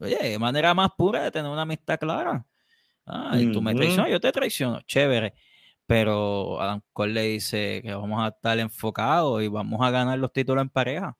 Oye, 0.00 0.18
de 0.20 0.38
manera 0.40 0.74
más 0.74 0.90
pura 0.98 1.22
de 1.22 1.30
tener 1.30 1.48
una 1.48 1.62
amistad 1.62 2.00
clara. 2.00 2.44
Ah, 3.06 3.38
y 3.38 3.52
tú 3.52 3.62
me 3.62 3.76
traicionas, 3.76 4.10
yo 4.10 4.18
te 4.18 4.32
traiciono, 4.32 4.80
chévere. 4.82 5.34
Pero 5.86 6.60
Adam 6.60 6.80
Cole 6.92 7.12
le 7.12 7.22
dice 7.22 7.80
que 7.84 7.94
vamos 7.94 8.24
a 8.24 8.30
estar 8.30 8.58
enfocados 8.58 9.40
y 9.40 9.46
vamos 9.46 9.80
a 9.82 9.92
ganar 9.92 10.18
los 10.18 10.32
títulos 10.32 10.62
en 10.62 10.70
pareja. 10.70 11.16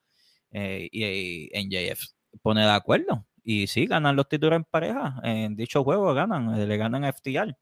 Eh, 0.51 0.89
y, 0.91 1.05
y 1.05 1.51
NJF 1.55 2.03
pone 2.43 2.62
de 2.62 2.71
acuerdo. 2.73 3.29
Y 3.45 3.69
sí, 3.69 3.87
ganan 3.87 4.17
los 4.17 4.29
títulos 4.29 4.57
en 4.57 4.65
pareja. 4.65 5.21
En 5.23 5.55
dicho 5.55 5.85
juego 5.85 6.12
ganan, 6.15 6.69
le 6.69 6.77
ganan 6.77 7.05
a 7.05 7.12
FTR. 7.12 7.57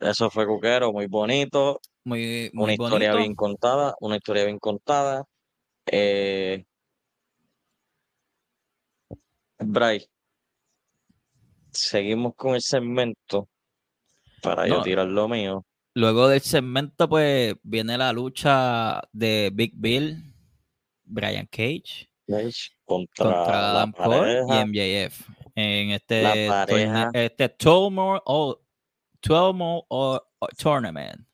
Eso 0.00 0.30
fue 0.30 0.46
cuquero, 0.46 0.92
muy 0.92 1.06
bonito, 1.06 1.80
Muy, 2.04 2.50
una 2.54 2.62
muy 2.64 2.72
historia 2.74 3.10
bonito. 3.10 3.16
bien 3.18 3.34
contada, 3.34 3.94
una 4.00 4.16
historia 4.16 4.44
bien 4.44 4.58
contada. 4.58 5.24
Eh, 5.86 6.64
Bray, 9.58 10.06
seguimos 11.70 12.34
con 12.36 12.54
el 12.54 12.60
segmento 12.62 13.48
para 14.42 14.66
yo 14.68 14.82
tirar 14.82 15.06
lo 15.06 15.28
mío. 15.28 15.64
Luego 15.94 16.28
del 16.28 16.40
segmento, 16.40 17.08
pues 17.08 17.54
viene 17.62 17.96
la 17.96 18.12
lucha 18.12 19.00
de 19.12 19.50
Big 19.54 19.72
Bill, 19.76 20.34
Brian 21.04 21.46
Cage. 21.46 22.08
Contra, 22.86 23.24
contra 23.26 23.70
Adam 23.70 23.92
Cole 23.92 24.40
y. 24.48 24.64
MJF 24.64 25.28
en 25.56 25.90
este, 25.90 26.22
La 26.22 26.32
torne- 26.32 26.48
pareja. 26.48 27.10
este 27.12 27.48
12 27.58 27.90
more, 27.94 28.20
All- 29.28 29.52
12 29.52 29.54
more 29.56 29.82
All- 29.88 30.20
All 30.40 30.48
Tournament. 30.56 31.26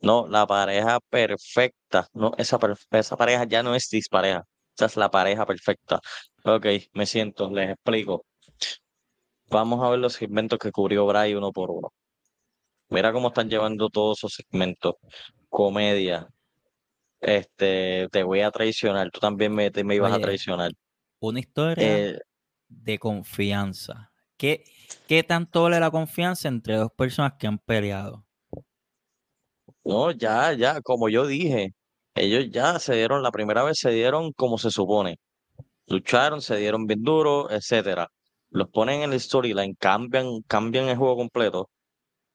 No, 0.00 0.26
la 0.28 0.46
pareja 0.46 0.98
perfecta. 1.08 2.06
No, 2.12 2.32
esa, 2.36 2.58
esa 2.90 3.16
pareja 3.16 3.44
ya 3.44 3.62
no 3.62 3.74
es 3.74 3.88
dispareja. 3.88 4.44
Esa 4.76 4.86
es 4.86 4.96
la 4.96 5.10
pareja 5.10 5.46
perfecta. 5.46 6.00
Ok, 6.44 6.66
me 6.92 7.06
siento, 7.06 7.50
les 7.50 7.70
explico. 7.70 8.24
Vamos 9.50 9.82
a 9.84 9.88
ver 9.90 9.98
los 10.00 10.14
segmentos 10.14 10.58
que 10.58 10.72
cubrió 10.72 11.06
Bray 11.06 11.34
uno 11.34 11.52
por 11.52 11.70
uno. 11.70 11.92
Mira 12.90 13.12
cómo 13.12 13.28
están 13.28 13.48
llevando 13.48 13.88
todos 13.88 14.18
esos 14.18 14.34
segmentos. 14.34 14.94
Comedia. 15.48 16.28
Este, 17.20 18.08
te 18.10 18.22
voy 18.22 18.40
a 18.40 18.50
traicionar. 18.50 19.10
Tú 19.10 19.20
también 19.20 19.54
me, 19.54 19.70
te- 19.70 19.84
me 19.84 19.94
ibas 19.94 20.12
a 20.12 20.18
traicionar. 20.18 20.72
Una 21.20 21.40
historia 21.40 21.98
Eh, 22.08 22.18
de 22.68 22.98
confianza. 22.98 24.10
¿Qué, 24.36 24.64
¿Qué 25.08 25.22
tanto 25.24 25.62
vale 25.64 25.80
la 25.80 25.90
confianza 25.90 26.48
entre 26.48 26.76
dos 26.76 26.90
personas 26.96 27.34
que 27.38 27.46
han 27.46 27.58
peleado? 27.58 28.24
no, 29.84 30.10
ya, 30.12 30.52
ya, 30.52 30.80
como 30.80 31.08
yo 31.08 31.26
dije, 31.26 31.74
ellos 32.14 32.46
ya 32.50 32.78
se 32.78 32.94
dieron, 32.94 33.22
la 33.22 33.30
primera 33.32 33.62
vez 33.64 33.78
se 33.78 33.90
dieron 33.90 34.32
como 34.32 34.58
se 34.58 34.70
supone. 34.70 35.18
Lucharon, 35.88 36.42
se 36.42 36.56
dieron 36.58 36.86
bien 36.86 37.02
duro, 37.02 37.50
etcétera. 37.50 38.08
Los 38.50 38.68
ponen 38.70 39.02
en 39.02 39.12
el 39.14 39.20
storyline, 39.20 39.74
cambian, 39.76 40.42
cambian 40.48 40.88
el 40.88 40.96
juego 40.98 41.16
completo. 41.16 41.70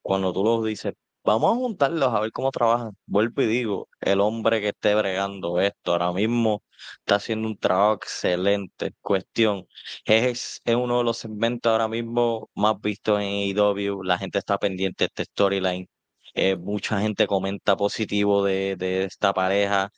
Cuando 0.01 0.33
tú 0.33 0.43
los 0.43 0.65
dices, 0.65 0.93
vamos 1.29 1.53
a 1.53 1.55
juntarlos 1.55 2.13
a 2.13 2.19
ver 2.21 2.31
cómo 2.31 2.51
trabajan. 2.51 2.91
Vuelvo 3.05 3.41
y 3.43 3.47
digo, 3.47 3.87
el 4.01 4.19
hombre 4.21 4.61
que 4.61 4.69
esté 4.69 4.95
bregando 4.95 5.59
esto 5.59 5.91
ahora 5.93 6.11
mismo 6.11 6.63
está 6.99 7.15
haciendo 7.15 7.47
un 7.47 7.57
trabajo 7.57 7.95
excelente. 7.95 8.93
Cuestión, 9.01 9.67
es, 10.05 10.61
es 10.65 10.75
uno 10.75 10.99
de 10.99 11.03
los 11.03 11.17
segmentos 11.17 11.71
ahora 11.71 11.87
mismo 11.87 12.49
más 12.55 12.79
vistos 12.81 13.19
en 13.21 13.27
AEW. 13.57 14.03
La 14.03 14.17
gente 14.17 14.39
está 14.39 14.57
pendiente 14.57 15.03
de 15.03 15.07
este 15.07 15.25
storyline. 15.25 15.87
Eh, 16.33 16.55
mucha 16.55 16.99
gente 17.01 17.27
comenta 17.27 17.75
positivo 17.77 18.43
de, 18.43 18.75
de 18.77 19.03
esta 19.05 19.33
pareja. 19.33 19.91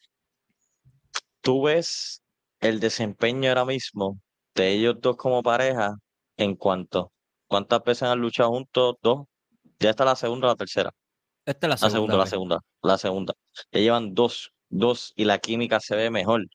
Tú 1.42 1.64
ves 1.64 2.22
el 2.60 2.80
desempeño 2.80 3.50
ahora 3.50 3.66
mismo 3.66 4.20
de 4.56 4.70
ellos 4.72 4.96
dos 5.00 5.18
como 5.18 5.42
pareja 5.44 5.96
en 6.38 6.56
cuanto, 6.56 7.12
¿cuántas 7.48 7.84
veces 7.84 8.04
han 8.04 8.20
luchado 8.20 8.50
juntos? 8.52 8.96
Dos. 9.02 9.28
Ya 9.80 9.92
está 9.92 10.06
la 10.06 10.16
segunda 10.16 10.48
o 10.48 10.52
la 10.52 10.56
tercera. 10.56 10.92
Esta 11.46 11.68
es 11.68 11.82
la 11.82 11.88
La 11.88 11.92
segunda, 11.94 12.18
la 12.18 12.26
segunda, 12.26 12.60
la 12.82 12.98
segunda. 12.98 13.34
Ya 13.72 13.80
llevan 13.80 14.14
dos, 14.14 14.52
dos 14.70 15.14
y 15.16 15.26
la 15.26 15.40
química 15.40 15.80
se 15.80 15.96
ve 15.96 16.10
mejor 16.10 16.46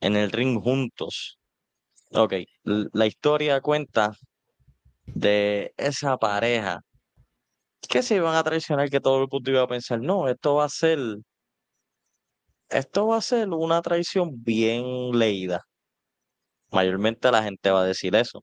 en 0.00 0.16
el 0.16 0.30
ring 0.32 0.60
juntos. 0.62 1.38
Ok, 2.12 2.34
la 2.64 3.06
historia 3.06 3.60
cuenta 3.60 4.12
de 5.06 5.72
esa 5.76 6.16
pareja 6.18 6.80
que 7.88 8.02
se 8.02 8.16
iban 8.16 8.34
a 8.36 8.42
traicionar, 8.44 8.90
que 8.90 9.00
todo 9.00 9.22
el 9.22 9.28
mundo 9.30 9.50
iba 9.50 9.62
a 9.62 9.68
pensar, 9.68 10.00
no, 10.00 10.28
esto 10.28 10.56
va 10.56 10.64
a 10.64 10.68
ser, 10.68 10.98
esto 12.68 13.06
va 13.08 13.16
a 13.16 13.20
ser 13.20 13.48
una 13.48 13.82
traición 13.82 14.30
bien 14.44 14.84
leída. 15.18 15.64
Mayormente 16.70 17.30
la 17.30 17.42
gente 17.42 17.70
va 17.70 17.80
a 17.82 17.84
decir 17.84 18.14
eso. 18.16 18.42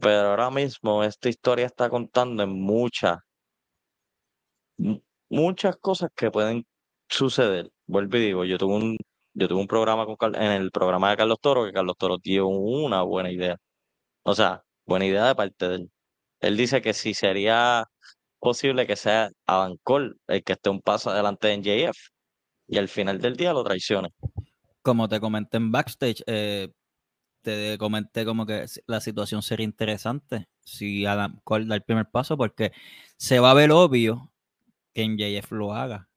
Pero 0.00 0.30
ahora 0.30 0.50
mismo 0.50 1.04
esta 1.04 1.28
historia 1.28 1.66
está 1.66 1.88
contando 1.90 2.42
en 2.44 2.50
muchas, 2.50 3.18
mu- 3.18 3.33
muchas 5.28 5.76
cosas 5.76 6.10
que 6.14 6.30
pueden 6.30 6.66
suceder. 7.08 7.70
Vuelvo 7.86 8.16
y 8.16 8.20
digo, 8.20 8.44
yo 8.44 8.58
tuve 8.58 8.74
un, 8.74 8.98
yo 9.34 9.48
tuve 9.48 9.60
un 9.60 9.66
programa 9.68 10.06
con 10.06 10.34
en 10.34 10.52
el 10.52 10.70
programa 10.70 11.10
de 11.10 11.16
Carlos 11.16 11.38
Toro, 11.40 11.64
que 11.64 11.72
Carlos 11.72 11.96
Toro 11.98 12.18
dio 12.18 12.48
una 12.48 13.02
buena 13.02 13.30
idea. 13.32 13.56
O 14.24 14.34
sea, 14.34 14.64
buena 14.86 15.06
idea 15.06 15.26
de 15.26 15.34
parte 15.34 15.68
de 15.68 15.74
él. 15.76 15.90
Él 16.40 16.56
dice 16.56 16.82
que 16.82 16.94
si 16.94 17.14
sería 17.14 17.86
posible 18.44 18.86
que 18.86 18.96
sea 18.96 19.30
Adam 19.46 19.76
Cole 19.82 20.14
el 20.28 20.44
que 20.44 20.52
esté 20.54 20.70
un 20.70 20.82
paso 20.82 21.10
adelante 21.10 21.48
de 21.48 21.56
NJF 21.58 21.96
y 22.68 22.78
al 22.78 22.88
final 22.88 23.20
del 23.20 23.36
día 23.36 23.52
lo 23.52 23.64
traicione. 23.64 24.10
Como 24.82 25.08
te 25.08 25.20
comenté 25.20 25.56
en 25.56 25.72
backstage, 25.72 26.22
eh, 26.26 26.68
te 27.42 27.78
comenté 27.78 28.24
como 28.24 28.46
que 28.46 28.66
la 28.86 29.00
situación 29.00 29.42
sería 29.42 29.64
interesante 29.64 30.48
si 30.60 31.06
Adam 31.06 31.40
Cole 31.44 31.66
da 31.66 31.74
el 31.74 31.82
primer 31.82 32.10
paso, 32.10 32.36
porque 32.36 32.72
se 33.16 33.40
va 33.40 33.50
a 33.52 33.54
ver 33.54 33.70
obvio 33.70 34.30
que 34.94 35.06
NJF 35.06 35.52
lo 35.52 35.74
haga, 35.74 36.08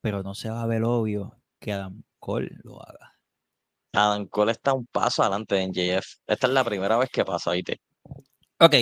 pero 0.00 0.22
no 0.22 0.34
se 0.34 0.50
va 0.50 0.62
a 0.62 0.66
ver 0.66 0.84
obvio 0.84 1.40
que 1.58 1.72
Adam 1.72 2.02
Cole 2.18 2.50
lo 2.64 2.82
haga. 2.82 3.18
Adam 3.92 4.26
Cole 4.26 4.52
está 4.52 4.74
un 4.74 4.86
paso 4.86 5.22
adelante 5.22 5.54
de 5.54 5.68
NJF. 5.68 6.06
Esta 6.26 6.46
es 6.46 6.52
la 6.52 6.64
primera 6.64 6.96
vez 6.98 7.10
que 7.10 7.24
pasa, 7.24 7.52
¿viste? 7.52 7.80
Ok, 8.58 8.74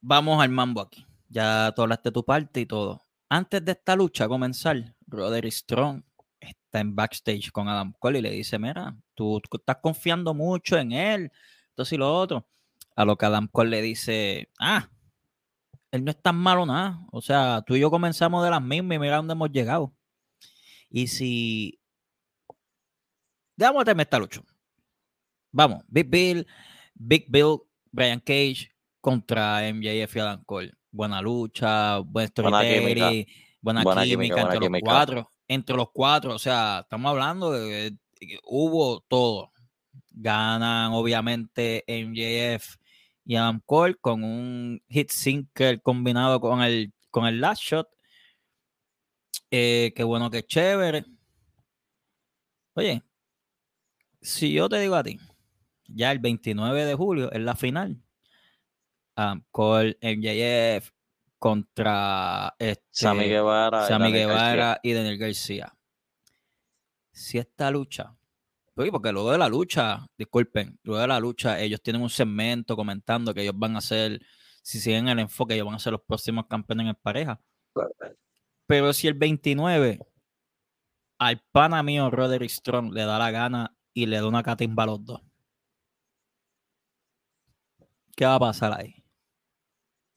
vamos 0.00 0.42
al 0.42 0.50
mambo 0.50 0.80
aquí. 0.80 1.06
Ya 1.28 1.72
tú 1.74 1.82
hablaste 1.82 2.10
tu 2.10 2.24
parte 2.24 2.60
y 2.60 2.66
todo. 2.66 3.06
Antes 3.28 3.64
de 3.64 3.72
esta 3.72 3.94
lucha 3.94 4.26
comenzar, 4.26 4.96
Roderick 5.06 5.52
Strong 5.52 6.02
está 6.40 6.80
en 6.80 6.96
backstage 6.96 7.52
con 7.52 7.68
Adam 7.68 7.92
Cole 7.98 8.18
y 8.18 8.22
le 8.22 8.30
dice, 8.30 8.58
mira, 8.58 8.96
tú, 9.14 9.40
tú 9.40 9.58
estás 9.58 9.76
confiando 9.80 10.34
mucho 10.34 10.76
en 10.76 10.92
él, 10.92 11.32
entonces 11.68 11.92
y 11.92 11.96
lo 11.96 12.12
otro. 12.12 12.48
A 12.96 13.04
lo 13.04 13.16
que 13.16 13.26
Adam 13.26 13.46
Cole 13.48 13.70
le 13.70 13.82
dice, 13.82 14.48
ah, 14.58 14.88
él 15.90 16.04
no 16.04 16.10
es 16.10 16.22
tan 16.22 16.36
malo 16.36 16.66
nada. 16.66 17.00
O 17.12 17.20
sea, 17.20 17.62
tú 17.66 17.76
y 17.76 17.80
yo 17.80 17.90
comenzamos 17.90 18.44
de 18.44 18.50
las 18.50 18.62
mismas 18.62 18.96
y 18.96 18.98
mira 18.98 19.16
dónde 19.16 19.32
hemos 19.32 19.50
llegado. 19.50 19.92
Y 20.88 21.06
si... 21.08 21.80
Déjame 23.56 23.78
meterme 23.80 24.02
esta 24.04 24.18
lucha. 24.18 24.40
Vamos, 25.52 25.82
Big 25.88 26.08
Bill, 26.08 26.46
Big 26.94 27.26
Bill, 27.28 27.58
Brian 27.90 28.20
Cage 28.20 28.70
contra 29.00 29.60
MJF 29.72 30.16
y 30.16 30.20
Adam 30.20 30.42
Cole. 30.44 30.72
Buena 30.90 31.20
lucha, 31.20 31.98
buen 31.98 32.28
storytelling, 32.28 33.26
buena, 33.60 33.82
Buena 33.82 34.04
química, 34.04 34.34
buena 34.34 34.54
entre 34.54 34.66
química. 34.66 34.86
los 34.86 34.94
cuatro. 34.94 35.32
Entre 35.46 35.76
los 35.76 35.90
cuatro, 35.92 36.34
o 36.34 36.38
sea, 36.38 36.80
estamos 36.82 37.10
hablando 37.10 37.50
de 37.52 37.96
hubo 38.44 39.00
todo. 39.00 39.52
Ganan, 40.12 40.92
obviamente, 40.92 41.84
MJF 41.86 42.76
y 43.30 43.36
Adam 43.36 43.60
Cole 43.64 43.94
con 43.94 44.24
un 44.24 44.82
hit 44.88 45.08
sinker 45.12 45.80
combinado 45.82 46.40
con 46.40 46.62
el, 46.62 46.92
con 47.12 47.26
el 47.26 47.40
last 47.40 47.62
shot. 47.62 47.88
Eh, 49.52 49.92
qué 49.94 50.02
bueno, 50.02 50.32
qué 50.32 50.42
chévere. 50.42 51.04
Oye, 52.74 53.04
si 54.20 54.52
yo 54.52 54.68
te 54.68 54.80
digo 54.80 54.96
a 54.96 55.04
ti, 55.04 55.20
ya 55.86 56.10
el 56.10 56.18
29 56.18 56.84
de 56.84 56.94
julio 56.96 57.30
es 57.30 57.40
la 57.40 57.54
final. 57.54 58.02
Adam 59.14 59.44
Cole, 59.52 59.96
MJF 60.02 60.90
contra 61.38 62.56
este, 62.58 62.82
Sammy 62.90 63.28
Guevara. 63.28 63.84
y 63.84 63.88
Sammy 63.90 64.04
Daniel 64.06 64.28
García. 64.28 64.50
Guevara 64.50 64.80
y 64.82 64.92
Daniel 64.92 65.18
García. 65.18 65.76
Si 67.12 67.38
esta 67.38 67.70
lucha, 67.70 68.12
porque 68.90 69.12
luego 69.12 69.32
de 69.32 69.38
la 69.38 69.48
lucha, 69.48 70.06
disculpen, 70.16 70.78
luego 70.82 71.00
de 71.00 71.08
la 71.08 71.20
lucha, 71.20 71.60
ellos 71.60 71.82
tienen 71.82 72.00
un 72.00 72.08
segmento 72.08 72.76
comentando 72.76 73.34
que 73.34 73.42
ellos 73.42 73.58
van 73.58 73.76
a 73.76 73.80
ser, 73.80 74.20
si 74.62 74.80
siguen 74.80 75.08
el 75.08 75.18
enfoque, 75.18 75.54
ellos 75.54 75.66
van 75.66 75.74
a 75.74 75.78
ser 75.80 75.92
los 75.92 76.02
próximos 76.02 76.46
campeones 76.46 76.86
en 76.86 76.94
pareja. 76.94 77.40
Pero 78.66 78.92
si 78.92 79.08
el 79.08 79.14
29 79.14 79.98
al 81.18 81.42
pana 81.52 81.82
mío 81.82 82.10
Roderick 82.10 82.50
Strong 82.50 82.92
le 82.92 83.04
da 83.04 83.18
la 83.18 83.30
gana 83.30 83.76
y 83.92 84.06
le 84.06 84.16
da 84.16 84.26
una 84.28 84.42
catimba 84.42 84.84
a 84.84 84.86
los 84.86 85.04
dos, 85.04 85.20
¿qué 88.16 88.24
va 88.24 88.36
a 88.36 88.40
pasar 88.40 88.78
ahí? 88.78 89.00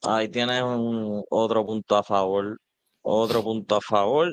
Ahí 0.03 0.29
tienes 0.29 0.61
un, 0.61 1.23
otro 1.29 1.65
punto 1.65 1.95
a 1.95 2.03
favor. 2.03 2.59
Otro 3.01 3.41
punto 3.41 3.77
a 3.77 3.81
favor. 3.81 4.31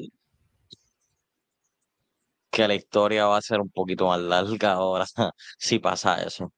Que 2.50 2.66
la 2.68 2.74
historia 2.74 3.26
va 3.26 3.36
a 3.38 3.42
ser 3.42 3.60
un 3.60 3.70
poquito 3.70 4.08
más 4.08 4.20
larga 4.20 4.72
ahora 4.72 5.04
si 5.58 5.78
pasa 5.78 6.22
eso. 6.22 6.52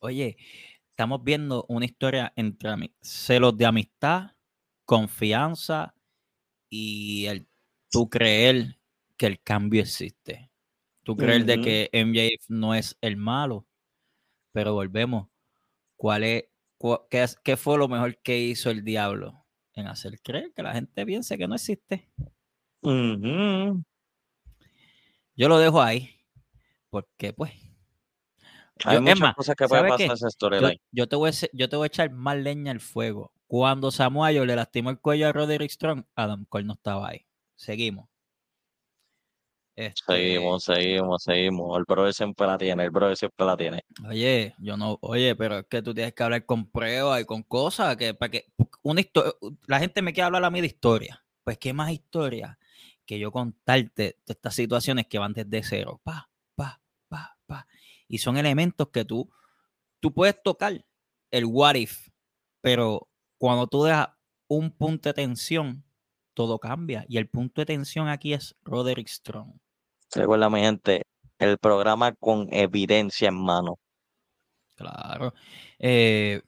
Oye, 0.00 0.36
estamos 0.90 1.22
viendo 1.24 1.64
una 1.68 1.84
historia 1.86 2.32
entre 2.36 2.70
celos 3.02 3.56
de 3.56 3.66
amistad, 3.66 4.32
confianza 4.84 5.94
y 6.70 7.26
el 7.26 7.48
tú 7.90 8.08
creer 8.10 8.78
que 9.16 9.26
el 9.26 9.40
cambio 9.42 9.82
existe. 9.82 10.50
Tú 11.04 11.16
creer 11.16 11.44
de 11.46 11.60
que 11.60 11.90
MJF 11.92 12.46
no 12.48 12.74
es 12.74 12.96
el 13.00 13.16
malo. 13.16 13.66
Pero 14.52 14.74
volvemos. 14.74 15.28
¿Cuál 15.96 16.24
es, 16.24 16.44
cua- 16.78 17.06
qué, 17.10 17.22
es- 17.24 17.36
qué 17.44 17.56
fue 17.56 17.78
lo 17.78 17.88
mejor 17.88 18.18
que 18.22 18.38
hizo 18.40 18.70
el 18.70 18.84
diablo? 18.84 19.46
En 19.74 19.86
hacer 19.88 20.20
creer 20.22 20.52
que 20.54 20.62
la 20.62 20.72
gente 20.74 21.04
piense 21.06 21.38
que 21.38 21.48
no 21.48 21.54
existe. 21.56 22.10
Ujú. 22.82 23.82
Yo 25.36 25.48
lo 25.48 25.58
dejo 25.58 25.82
ahí. 25.82 26.10
Porque, 26.90 27.32
pues. 27.32 27.52
Hay 28.84 28.96
yo- 28.96 29.02
muchas 29.02 29.34
cosas 29.34 29.56
que 29.56 29.66
pueden 29.66 29.88
¿sabe 29.88 30.08
pasar 30.08 30.28
esa 30.28 30.60
Yo, 30.60 30.78
yo 30.92 31.08
te 31.08 31.16
voy 31.16 31.30
a, 31.30 31.32
yo 31.52 31.68
te 31.68 31.76
voy 31.76 31.84
a 31.84 31.86
echar 31.86 32.10
más 32.10 32.36
leña 32.36 32.72
al 32.72 32.80
fuego. 32.80 33.32
Cuando 33.46 33.90
Samuel 33.90 34.46
le 34.46 34.56
lastimó 34.56 34.90
el 34.90 34.98
cuello 34.98 35.28
a 35.28 35.32
Roderick 35.32 35.70
Strong, 35.70 36.04
Adam 36.14 36.44
Cole 36.48 36.64
no 36.64 36.72
estaba 36.74 37.08
ahí. 37.08 37.26
Seguimos. 37.54 38.08
Este, 39.76 40.02
Seguimos, 40.06 40.64
seguimos, 40.64 41.22
seguimos. 41.24 41.78
El 41.78 41.84
brother 41.84 42.14
siempre 42.14 42.46
la 42.46 42.56
tiene, 42.56 42.84
el 42.84 42.90
brother 42.90 43.16
siempre 43.16 43.44
la 43.44 43.56
tiene. 43.56 43.84
Oye, 44.08 44.54
yo 44.58 44.76
no, 44.76 44.98
oye, 45.02 45.34
pero 45.34 45.58
es 45.58 45.66
que 45.66 45.82
tú 45.82 45.92
tienes 45.92 46.14
que 46.14 46.22
hablar 46.22 46.46
con 46.46 46.70
pruebas 46.70 47.20
y 47.20 47.24
con 47.24 47.42
cosas 47.42 47.96
que 47.96 48.14
para 48.14 48.30
que 48.30 48.46
una 48.82 49.00
historia, 49.00 49.32
la 49.66 49.80
gente 49.80 50.00
me 50.00 50.12
quiere 50.12 50.26
hablar 50.26 50.44
a 50.44 50.50
mí 50.50 50.60
de 50.60 50.68
historia. 50.68 51.24
Pues 51.42 51.58
qué 51.58 51.72
más 51.72 51.90
historia 51.90 52.56
que 53.06 53.18
yo 53.18 53.30
contarte 53.32 54.02
de 54.02 54.32
estas 54.32 54.54
situaciones 54.54 55.06
que 55.06 55.18
van 55.18 55.32
desde 55.32 55.62
cero, 55.62 56.00
pa, 56.02 56.30
pa, 56.54 56.80
pa, 57.08 57.36
pa. 57.46 57.66
Y 58.08 58.18
son 58.18 58.36
elementos 58.36 58.88
que 58.90 59.04
tú, 59.04 59.30
tú 60.00 60.12
puedes 60.12 60.42
tocar 60.42 60.84
el 61.30 61.44
what 61.46 61.74
if, 61.74 62.08
pero 62.60 63.08
cuando 63.38 63.66
tú 63.66 63.84
dejas 63.84 64.08
un 64.48 64.70
punto 64.70 65.08
de 65.08 65.14
tensión, 65.14 65.84
todo 66.34 66.58
cambia. 66.58 67.04
Y 67.08 67.18
el 67.18 67.28
punto 67.28 67.60
de 67.60 67.66
tensión 67.66 68.08
aquí 68.08 68.32
es 68.32 68.56
Roderick 68.62 69.08
Strong. 69.08 69.58
Recuerda, 70.14 70.50
mi 70.50 70.60
gente, 70.60 71.02
el 71.38 71.58
programa 71.58 72.12
con 72.12 72.48
evidencia 72.52 73.28
en 73.28 73.36
mano. 73.36 73.78
Claro. 74.76 75.34
Eh, 75.78 76.42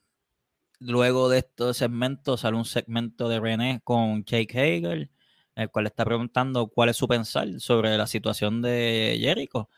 luego 0.79 1.29
de 1.29 1.39
estos 1.39 1.77
segmentos 1.77 2.41
sale 2.41 2.57
un 2.57 2.65
segmento 2.65 3.29
de 3.29 3.41
René 3.41 3.81
con 3.85 4.25
Jake 4.25 5.09
El 5.57 5.71
cual 5.71 5.85
le 5.85 5.89
está 5.89 6.05
preguntando 6.05 6.69
cuál 6.69 6.91
es 6.91 6.97
su 6.97 7.09
pensar 7.09 7.49
sobre 7.61 7.97
la 7.97 8.07
situación 8.07 8.63
de 8.63 9.19
Jericho. 9.21 9.69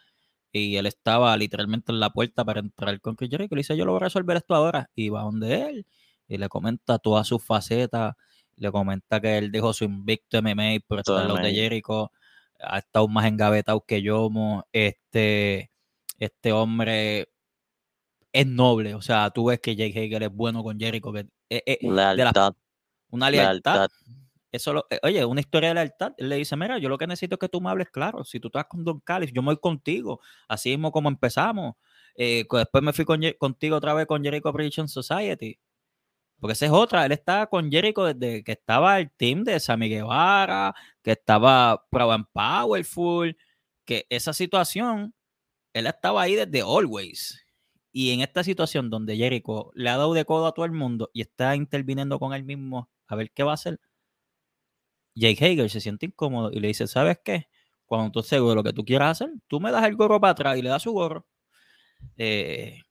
Y 0.52 0.76
él 0.76 0.86
estaba 0.86 1.36
literalmente 1.36 1.92
en 1.92 2.00
la 2.00 2.10
puerta 2.10 2.44
para 2.44 2.60
entrar 2.60 3.00
con 3.00 3.14
Chris 3.14 3.30
Jericho. 3.30 3.54
Le 3.54 3.60
dice, 3.60 3.76
yo 3.76 3.84
lo 3.84 3.92
voy 3.92 4.00
a 4.00 4.04
resolver 4.04 4.36
esto 4.36 4.54
ahora. 4.54 4.90
Y 4.94 5.08
va 5.08 5.22
donde 5.22 5.62
él 5.68 5.86
y 6.26 6.36
le 6.36 6.48
comenta 6.48 6.98
todas 6.98 7.26
sus 7.26 7.42
facetas. 7.42 8.14
Le 8.56 8.72
comenta 8.72 9.20
que 9.20 9.38
él 9.38 9.52
dejó 9.52 9.72
su 9.72 9.84
invicto 9.84 10.38
MMA 10.42 10.78
por 10.86 10.98
estar 10.98 11.22
en 11.22 11.28
los 11.28 11.36
de. 11.42 11.54
Jericho. 11.54 12.10
Ha 12.60 12.78
estado 12.78 13.06
más 13.06 13.26
engavetado 13.26 13.80
que 13.82 14.02
yo. 14.02 14.28
Este, 14.72 15.70
este 16.18 16.52
hombre 16.52 17.28
es 18.32 18.46
noble. 18.46 18.94
O 18.94 19.02
sea, 19.02 19.30
tú 19.30 19.44
ves 19.46 19.60
que 19.60 19.76
Jake 19.76 19.98
Hager 19.98 20.24
es 20.24 20.32
bueno 20.32 20.62
con 20.64 20.78
Jericho. 20.78 21.12
Que, 21.12 21.26
de 21.48 21.78
la- 21.82 22.14
Lealtad, 22.14 22.54
una 23.10 23.30
lealtad. 23.30 23.74
lealtad. 23.74 23.96
Eso 24.52 24.72
lo- 24.72 24.86
eh, 24.90 24.98
oye, 25.02 25.24
una 25.24 25.40
historia 25.40 25.70
de 25.70 25.74
lealtad. 25.76 26.12
Él 26.16 26.28
le 26.30 26.36
dice, 26.36 26.56
mira, 26.56 26.78
yo 26.78 26.88
lo 26.88 26.98
que 26.98 27.06
necesito 27.06 27.34
es 27.36 27.38
que 27.38 27.48
tú 27.48 27.60
me 27.60 27.70
hables 27.70 27.90
claro. 27.90 28.24
Si 28.24 28.40
tú 28.40 28.48
estás 28.48 28.66
con 28.66 28.84
Don 28.84 29.00
Callis, 29.00 29.32
yo 29.32 29.42
me 29.42 29.46
voy 29.48 29.58
contigo. 29.58 30.20
Así 30.48 30.70
mismo 30.70 30.90
como 30.92 31.08
empezamos. 31.08 31.74
Eh, 32.16 32.44
después 32.50 32.82
me 32.82 32.92
fui 32.92 33.04
con 33.04 33.20
contigo 33.38 33.76
otra 33.76 33.94
vez 33.94 34.06
con 34.06 34.22
Jericho 34.24 34.52
Prediction 34.52 34.88
Society. 34.88 35.58
Porque 36.40 36.52
esa 36.52 36.66
es 36.66 36.72
otra. 36.72 37.04
Él 37.06 37.12
estaba 37.12 37.46
con 37.48 37.70
Jericho 37.70 38.04
desde 38.04 38.44
que 38.44 38.52
estaba 38.52 38.98
el 39.00 39.10
team 39.12 39.44
de 39.44 39.58
Sammy 39.60 39.88
Guevara, 39.88 40.74
que 41.02 41.12
estaba 41.12 41.84
Proud 41.90 42.12
and 42.12 42.26
Powerful, 42.32 43.36
que 43.84 44.06
esa 44.10 44.32
situación, 44.32 45.14
él 45.74 45.86
estaba 45.86 46.22
ahí 46.22 46.36
desde 46.36 46.60
always. 46.62 47.44
Y 47.92 48.12
en 48.12 48.20
esta 48.20 48.44
situación 48.44 48.90
donde 48.90 49.16
Jericho 49.16 49.72
le 49.74 49.90
ha 49.90 49.96
dado 49.96 50.14
de 50.14 50.24
codo 50.24 50.46
a 50.46 50.52
todo 50.54 50.64
el 50.66 50.72
mundo 50.72 51.10
y 51.12 51.22
está 51.22 51.56
interviniendo 51.56 52.18
con 52.20 52.34
él 52.34 52.44
mismo 52.44 52.88
a 53.08 53.16
ver 53.16 53.32
qué 53.32 53.42
va 53.42 53.52
a 53.52 53.54
hacer, 53.54 53.80
Jake 55.14 55.44
Hager 55.44 55.70
se 55.70 55.80
siente 55.80 56.06
incómodo 56.06 56.50
y 56.52 56.60
le 56.60 56.68
dice, 56.68 56.86
¿sabes 56.86 57.18
qué? 57.24 57.48
Cuando 57.86 58.10
tú 58.12 58.20
estés 58.20 58.30
seguro 58.30 58.50
de 58.50 58.56
lo 58.56 58.64
que 58.64 58.72
tú 58.72 58.84
quieras 58.84 59.22
hacer, 59.22 59.34
tú 59.46 59.60
me 59.60 59.72
das 59.72 59.84
el 59.84 59.96
gorro 59.96 60.20
para 60.20 60.32
atrás 60.32 60.58
y 60.58 60.62
le 60.62 60.68
das 60.68 60.82
su 60.82 60.92
gorro. 60.92 61.26
Eh, 62.16 62.82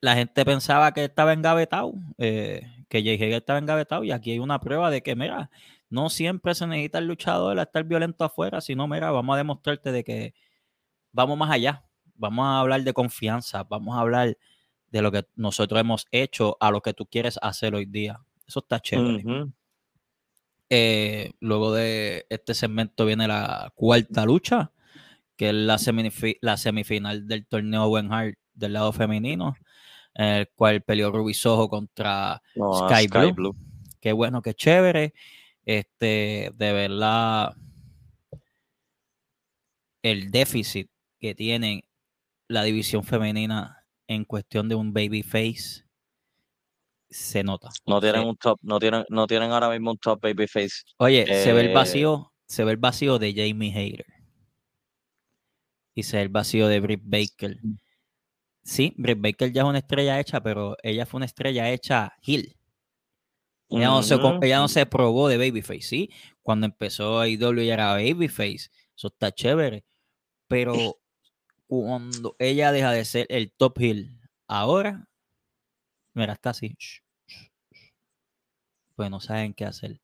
la 0.00 0.14
gente 0.14 0.44
pensaba 0.44 0.92
que 0.92 1.04
estaba 1.04 1.32
engavetado, 1.32 1.94
eh, 2.18 2.62
que 2.88 3.02
Jake 3.02 3.24
Hager 3.24 3.38
estaba 3.38 3.58
engavetado 3.58 4.04
y 4.04 4.12
aquí 4.12 4.32
hay 4.32 4.38
una 4.38 4.60
prueba 4.60 4.90
de 4.90 5.02
que, 5.02 5.16
mira, 5.16 5.50
no 5.90 6.10
siempre 6.10 6.54
se 6.54 6.66
necesita 6.66 6.98
el 6.98 7.06
luchador 7.06 7.58
a 7.58 7.62
estar 7.62 7.84
violento 7.84 8.24
afuera, 8.24 8.60
sino, 8.60 8.86
mira, 8.88 9.10
vamos 9.10 9.34
a 9.34 9.38
demostrarte 9.38 9.92
de 9.92 10.04
que 10.04 10.34
vamos 11.12 11.38
más 11.38 11.50
allá, 11.50 11.84
vamos 12.14 12.44
a 12.44 12.60
hablar 12.60 12.82
de 12.82 12.92
confianza, 12.92 13.64
vamos 13.64 13.96
a 13.96 14.00
hablar 14.00 14.36
de 14.90 15.02
lo 15.02 15.12
que 15.12 15.26
nosotros 15.36 15.80
hemos 15.80 16.06
hecho 16.12 16.56
a 16.60 16.70
lo 16.70 16.80
que 16.80 16.94
tú 16.94 17.06
quieres 17.06 17.38
hacer 17.42 17.74
hoy 17.74 17.86
día. 17.86 18.20
Eso 18.46 18.60
está 18.60 18.80
chévere. 18.80 19.24
Eh, 20.70 21.32
luego 21.40 21.72
de 21.72 22.26
este 22.28 22.54
segmento 22.54 23.06
viene 23.06 23.26
la 23.26 23.72
cuarta 23.74 24.24
lucha, 24.26 24.72
que 25.36 25.48
es 25.48 25.54
la, 25.54 25.76
semifi- 25.76 26.38
la 26.42 26.56
semifinal 26.56 27.26
del 27.26 27.46
torneo 27.46 27.84
Owen 27.84 28.12
Hart 28.12 28.38
del 28.54 28.74
lado 28.74 28.92
femenino, 28.92 29.56
en 30.14 30.26
el 30.26 30.48
cual 30.48 30.82
peleó 30.82 31.10
Ruby 31.10 31.32
Soho 31.32 31.68
contra 31.68 32.42
No, 32.54 32.88
Sky, 32.88 33.06
Sky 33.06 33.18
Blue. 33.18 33.32
Blue. 33.32 33.56
Qué 34.00 34.12
bueno, 34.12 34.42
qué 34.42 34.52
chévere. 34.54 35.14
Este, 35.64 36.50
de 36.54 36.72
verdad, 36.72 37.54
el 40.02 40.30
déficit 40.30 40.90
que 41.18 41.34
tiene 41.34 41.88
la 42.46 42.62
división 42.62 43.04
femenina 43.04 43.84
en 44.06 44.24
cuestión 44.24 44.68
de 44.68 44.74
un 44.74 44.92
babyface 44.92 45.84
se 47.10 47.42
nota. 47.42 47.70
No 47.86 48.00
tienen 48.00 48.26
un 48.26 48.36
top, 48.36 48.58
no 48.62 48.78
tienen, 48.78 49.04
no 49.08 49.26
tienen 49.26 49.50
ahora 49.50 49.70
mismo 49.70 49.92
un 49.92 49.98
top 49.98 50.20
babyface. 50.20 50.84
Oye, 50.98 51.26
se 51.26 51.52
ve 51.52 51.60
el 51.62 51.68
Eh, 51.68 51.74
vacío 51.74 52.32
se 52.48 52.64
ve 52.64 52.72
el 52.72 52.76
vacío 52.78 53.18
de 53.18 53.34
Jamie 53.34 53.72
Hayter. 53.76 54.06
Y 55.94 56.02
se 56.02 56.16
ve 56.16 56.22
el 56.22 56.28
vacío 56.28 56.66
de 56.66 56.80
Britt 56.80 57.02
Baker. 57.04 57.58
Sí, 58.62 58.94
Britt 58.96 59.20
Baker 59.20 59.52
ya 59.52 59.62
es 59.62 59.68
una 59.68 59.78
estrella 59.78 60.18
hecha, 60.18 60.42
pero 60.42 60.76
ella 60.82 61.06
fue 61.06 61.18
una 61.18 61.26
estrella 61.26 61.70
hecha 61.70 62.12
heel. 62.22 62.54
Ella 63.70 63.88
no, 63.88 64.02
se, 64.02 64.14
ella 64.42 64.58
no 64.60 64.68
se 64.68 64.86
probó 64.86 65.28
de 65.28 65.36
Babyface, 65.36 65.82
¿sí? 65.82 66.10
Cuando 66.42 66.66
empezó 66.66 67.20
AEW 67.20 67.62
ya 67.64 67.74
era 67.74 67.92
Babyface. 67.92 68.70
Eso 68.96 69.08
está 69.08 69.30
chévere. 69.30 69.84
Pero 70.46 70.72
cuando 71.66 72.34
ella 72.38 72.72
deja 72.72 72.92
de 72.92 73.04
ser 73.04 73.26
el 73.28 73.52
top 73.52 73.78
heel 73.80 74.18
ahora, 74.46 75.06
mira, 76.18 76.34
está 76.34 76.50
así. 76.50 76.76
Pues 78.96 79.10
no 79.10 79.20
saben 79.20 79.54
qué 79.54 79.64
hacer. 79.64 80.00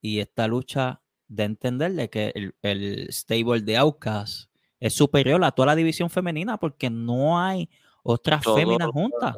Y 0.00 0.20
esta 0.20 0.46
lucha 0.46 1.02
de 1.28 1.44
entenderle 1.44 2.10
que 2.10 2.32
el, 2.34 2.54
el 2.62 3.08
stable 3.12 3.60
de 3.62 3.76
Outcast 3.76 4.50
es 4.80 4.94
superior 4.94 5.42
a 5.44 5.52
toda 5.52 5.66
la 5.66 5.76
división 5.76 6.10
femenina 6.10 6.58
porque 6.58 6.90
no 6.90 7.40
hay 7.40 7.68
otras 8.02 8.42
Todo- 8.42 8.56
féminas 8.56 8.88
juntas. 8.88 9.36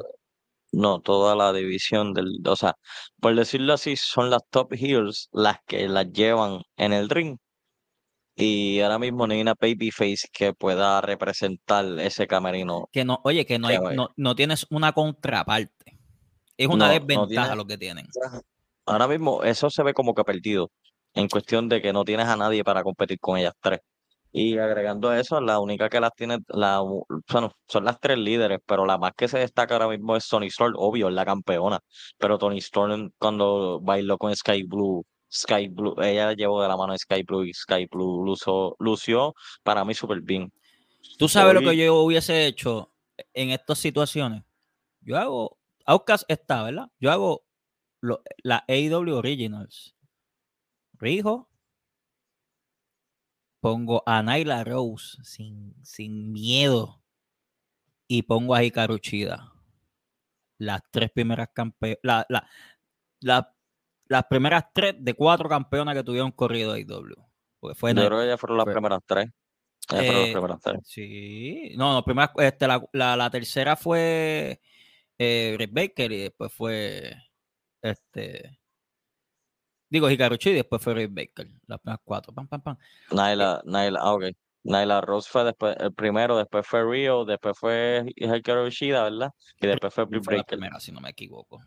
No, 0.71 0.99
toda 0.99 1.35
la 1.35 1.53
división 1.53 2.13
del, 2.13 2.41
o 2.45 2.55
sea, 2.57 2.75
por 3.21 3.33
decirlo 3.33 3.73
así, 3.73 3.95
son 3.95 4.29
las 4.29 4.41
top 4.49 4.73
heels 4.73 5.29
las 5.31 5.59
que 5.65 5.87
las 5.87 6.11
llevan 6.11 6.63
en 6.75 6.91
el 6.91 7.07
ring. 7.09 7.37
Y 8.35 8.81
ahora 8.81 8.99
mismo 8.99 9.25
no 9.25 9.33
hay 9.33 9.39
una 9.39 9.53
babyface 9.53 10.27
que 10.33 10.53
pueda 10.53 10.99
representar 10.99 11.85
ese 11.99 12.27
camerino. 12.27 12.89
Que 12.91 13.05
no, 13.05 13.21
oye, 13.23 13.45
que 13.45 13.57
no, 13.57 13.67
hay, 13.67 13.77
no, 13.95 14.09
no 14.17 14.35
tienes 14.35 14.67
una 14.69 14.91
contraparte. 14.91 15.94
Es 16.57 16.67
una 16.67 16.87
No, 16.87 16.93
no 16.93 16.99
desventaja 16.99 17.27
tiene- 17.47 17.55
lo 17.55 17.65
que 17.65 17.77
tienen. 17.77 18.07
Ahora 18.85 19.07
mismo 19.07 19.43
eso 19.43 19.69
se 19.69 19.83
ve 19.83 19.93
como 19.93 20.13
que 20.13 20.23
perdido, 20.23 20.71
en 21.13 21.27
cuestión 21.27 21.67
de 21.69 21.81
que 21.81 21.91
no 21.93 22.03
tienes 22.03 22.27
a 22.27 22.35
nadie 22.37 22.63
para 22.63 22.83
competir 22.83 23.19
con 23.19 23.37
ellas 23.37 23.53
tres. 23.61 23.79
Y 24.31 24.57
agregando 24.57 25.09
a 25.09 25.19
eso, 25.19 25.39
la 25.39 25.59
única 25.59 25.87
que 25.89 25.99
las 26.01 26.11
tiene, 26.13 26.39
la, 26.49 26.81
bueno, 26.81 27.51
son 27.69 27.85
las 27.85 27.99
tres 28.01 28.17
líderes, 28.17 28.59
pero 28.65 28.85
la 28.85 28.97
más 28.97 29.13
que 29.15 29.29
se 29.29 29.39
destaca 29.39 29.75
ahora 29.75 29.87
mismo 29.87 30.15
es 30.17 30.27
Tony 30.27 30.47
Storm, 30.47 30.73
obvio, 30.77 31.07
es 31.07 31.13
la 31.15 31.23
campeona. 31.25 31.79
Pero 32.17 32.37
Tony 32.37 32.57
Storm 32.57 33.11
cuando 33.17 33.79
bailó 33.81 34.17
con 34.17 34.35
Sky 34.35 34.63
Blue, 34.63 35.05
Sky 35.31 35.69
Blue, 35.69 35.95
ella 36.01 36.33
llevó 36.33 36.61
de 36.61 36.67
la 36.67 36.75
mano 36.75 36.91
a 36.93 36.97
Sky 36.97 37.23
Blue 37.23 37.45
y 37.45 37.53
Sky 37.53 37.87
Blue 37.89 38.25
lució, 38.25 38.75
lució 38.79 39.33
para 39.63 39.85
mí 39.85 39.93
súper 39.93 40.21
bien. 40.21 40.51
Tú 41.17 41.29
sabes 41.29 41.53
lo 41.53 41.61
que 41.61 41.77
yo 41.77 41.95
hubiese 42.01 42.45
hecho 42.45 42.91
en 43.33 43.51
estas 43.51 43.77
situaciones. 43.79 44.43
Yo 44.99 45.17
hago, 45.17 45.57
Outcast 45.85 46.23
está, 46.27 46.63
¿verdad? 46.63 46.89
Yo 46.99 47.11
hago 47.11 47.45
lo- 48.01 48.21
la 48.43 48.63
AEW 48.67 49.15
Originals. 49.15 49.95
Rijo. 50.93 51.49
Pongo 53.61 54.03
a 54.05 54.21
Nyla 54.21 54.63
Rose 54.63 55.17
sin, 55.23 55.75
sin 55.83 56.31
miedo. 56.31 57.01
Y 58.07 58.21
pongo 58.23 58.53
a 58.53 58.63
Hikaru 58.63 58.97
Shida. 58.97 59.51
Las 60.59 60.81
tres 60.91 61.11
primeras 61.11 61.49
campeonas. 61.53 61.99
La, 62.03 62.25
la- 62.29 62.47
la- 63.21 63.55
las 64.07 64.23
primeras 64.25 64.65
tres 64.73 64.95
de 64.99 65.13
cuatro 65.15 65.49
campeonas 65.49 65.95
que 65.95 66.03
tuvieron 66.03 66.31
corrido 66.31 66.73
AEW. 66.73 67.15
Porque 67.59 67.75
fue 67.75 67.93
Yo 67.95 68.05
creo 68.05 68.19
que 68.19 68.25
ellas 68.25 68.39
fueron 68.39 68.57
las 68.57 68.65
primeras 68.67 68.99
tres. 69.05 69.25
Ellas 69.91 70.05
fueron 70.05 70.15
las 70.21 70.29
Eh, 70.29 70.33
primeras 70.33 70.59
tres. 70.61 70.79
Sí, 70.83 71.73
no, 71.75 71.93
no, 71.93 72.03
primera, 72.03 72.31
este, 72.37 72.67
la, 72.67 72.83
la- 72.93 73.15
la 73.17 73.29
tercera 73.31 73.75
fue 73.75 74.61
eh, 75.17 75.53
Britt 75.57 75.73
Baker 75.73 76.11
y 76.11 76.17
después 76.23 76.53
fue 76.53 77.15
este 77.81 78.59
digo 79.89 80.09
Hikaru 80.09 80.35
Shida 80.35 80.53
y 80.53 80.55
después 80.57 80.81
fue 80.81 80.93
Britt 80.93 81.13
Baker, 81.13 81.47
las 81.67 81.79
primeras 81.79 82.01
cuatro, 82.03 82.33
pam, 82.33 82.47
pam, 82.47 82.61
pam. 82.61 82.77
Naila, 83.11 83.61
Naila, 83.65 83.99
ah, 84.01 84.13
ok. 84.13 84.25
Naila 84.63 84.99
Rose 85.01 85.29
fue 85.29 85.43
después, 85.43 85.75
el 85.79 85.93
primero, 85.93 86.37
después 86.37 86.65
fue 86.65 86.83
Rio, 86.83 87.23
después 87.23 87.57
fue 87.57 88.03
Hikaru 88.15 88.69
Shida, 88.69 89.03
¿verdad? 89.03 89.31
Y 89.61 89.67
después 89.67 89.93
fue 89.93 90.05
la 90.09 90.19
Baker. 90.19 90.45
primera, 90.45 90.79
si 90.79 90.91
no 90.91 90.99
me 90.99 91.09
equivoco. 91.09 91.61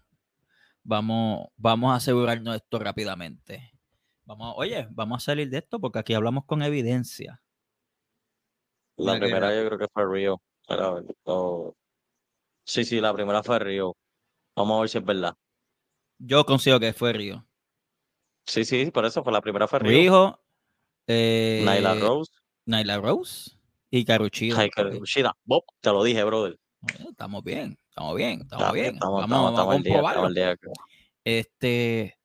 Vamos, 0.82 1.48
vamos 1.56 1.92
a 1.92 1.96
asegurarnos 1.96 2.56
esto 2.56 2.78
rápidamente. 2.78 3.72
Vamos, 4.24 4.54
oye, 4.56 4.88
vamos 4.90 5.22
a 5.22 5.24
salir 5.26 5.48
de 5.48 5.58
esto 5.58 5.80
porque 5.80 6.00
aquí 6.00 6.12
hablamos 6.12 6.44
con 6.44 6.62
evidencia. 6.62 7.40
La 8.96 9.16
primera 9.16 9.54
yo 9.54 9.66
creo 9.68 9.78
que 9.78 9.86
fue 9.92 10.04
Rio. 10.04 10.42
Oh. 11.24 11.74
Sí, 12.68 12.84
sí, 12.84 13.00
la 13.00 13.14
primera 13.14 13.42
fue 13.42 13.58
Rio. 13.58 13.96
Vamos 14.54 14.76
a 14.76 14.80
ver 14.82 14.88
si 14.90 14.98
es 14.98 15.04
verdad. 15.04 15.34
Yo 16.18 16.44
considero 16.44 16.78
que 16.78 16.92
fue 16.92 17.14
Río. 17.14 17.46
Sí, 18.44 18.66
sí, 18.66 18.90
por 18.90 19.06
eso 19.06 19.24
fue 19.24 19.32
la 19.32 19.40
primera 19.40 19.66
fue 19.66 19.78
Rio. 19.78 19.90
Rijo, 19.90 20.40
eh, 21.06 21.62
Naila 21.64 21.94
Rose, 21.94 22.30
Nyla 22.66 22.98
Rose 22.98 23.52
y. 23.90 24.00
Hikaru 24.00 24.26
Ok. 24.26 25.04
Shida. 25.04 25.34
Bob, 25.44 25.64
te 25.80 25.90
lo 25.90 26.04
dije, 26.04 26.22
brother. 26.24 26.58
Estamos 27.08 27.42
bien, 27.42 27.78
estamos 27.88 28.14
bien, 28.16 28.42
estamos 28.42 28.72
bien. 28.74 28.94
Estamos, 28.94 29.26
vamos, 29.26 29.50
estamos, 29.52 29.76
estamos 29.76 30.26
a 30.26 30.28
día, 30.28 30.52
estamos. 30.52 30.78
Este, 31.24 32.18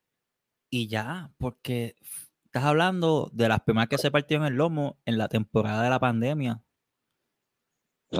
y 0.69 0.87
ya, 0.87 1.31
porque 1.37 1.95
estás 2.43 2.65
hablando 2.65 3.29
de 3.31 3.47
las 3.47 3.61
primeras 3.61 3.87
que 3.87 3.97
se 3.97 4.11
partieron 4.11 4.45
el 4.45 4.55
lomo 4.55 4.99
en 5.05 5.17
la 5.17 5.29
temporada 5.29 5.83
de 5.83 5.89
la 5.89 5.99
pandemia. 5.99 6.61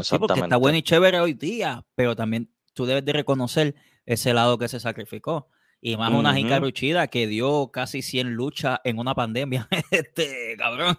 Sí, 0.02 0.18
porque 0.18 0.40
está 0.40 0.58
bueno 0.58 0.78
y 0.78 0.82
chévere 0.82 1.20
hoy 1.20 1.34
día, 1.34 1.86
pero 1.96 2.16
también 2.16 2.50
tú 2.74 2.86
debes 2.86 3.06
de 3.06 3.14
reconocer 3.14 3.76
ese 4.06 4.34
lado 4.34 4.58
que 4.58 4.68
se 4.68 4.80
sacrificó. 4.80 5.50
Y 5.86 5.98
más 5.98 6.12
una. 6.14 6.40
Hikaru 6.40 6.70
Shida 6.70 7.08
que 7.08 7.28
dio 7.28 7.70
casi 7.72 8.02
100 8.02 8.32
luchas 8.36 8.80
en 8.86 9.00
una 9.00 9.14
pandemia. 9.16 9.68
Este, 9.92 10.56
cabrón, 10.58 10.98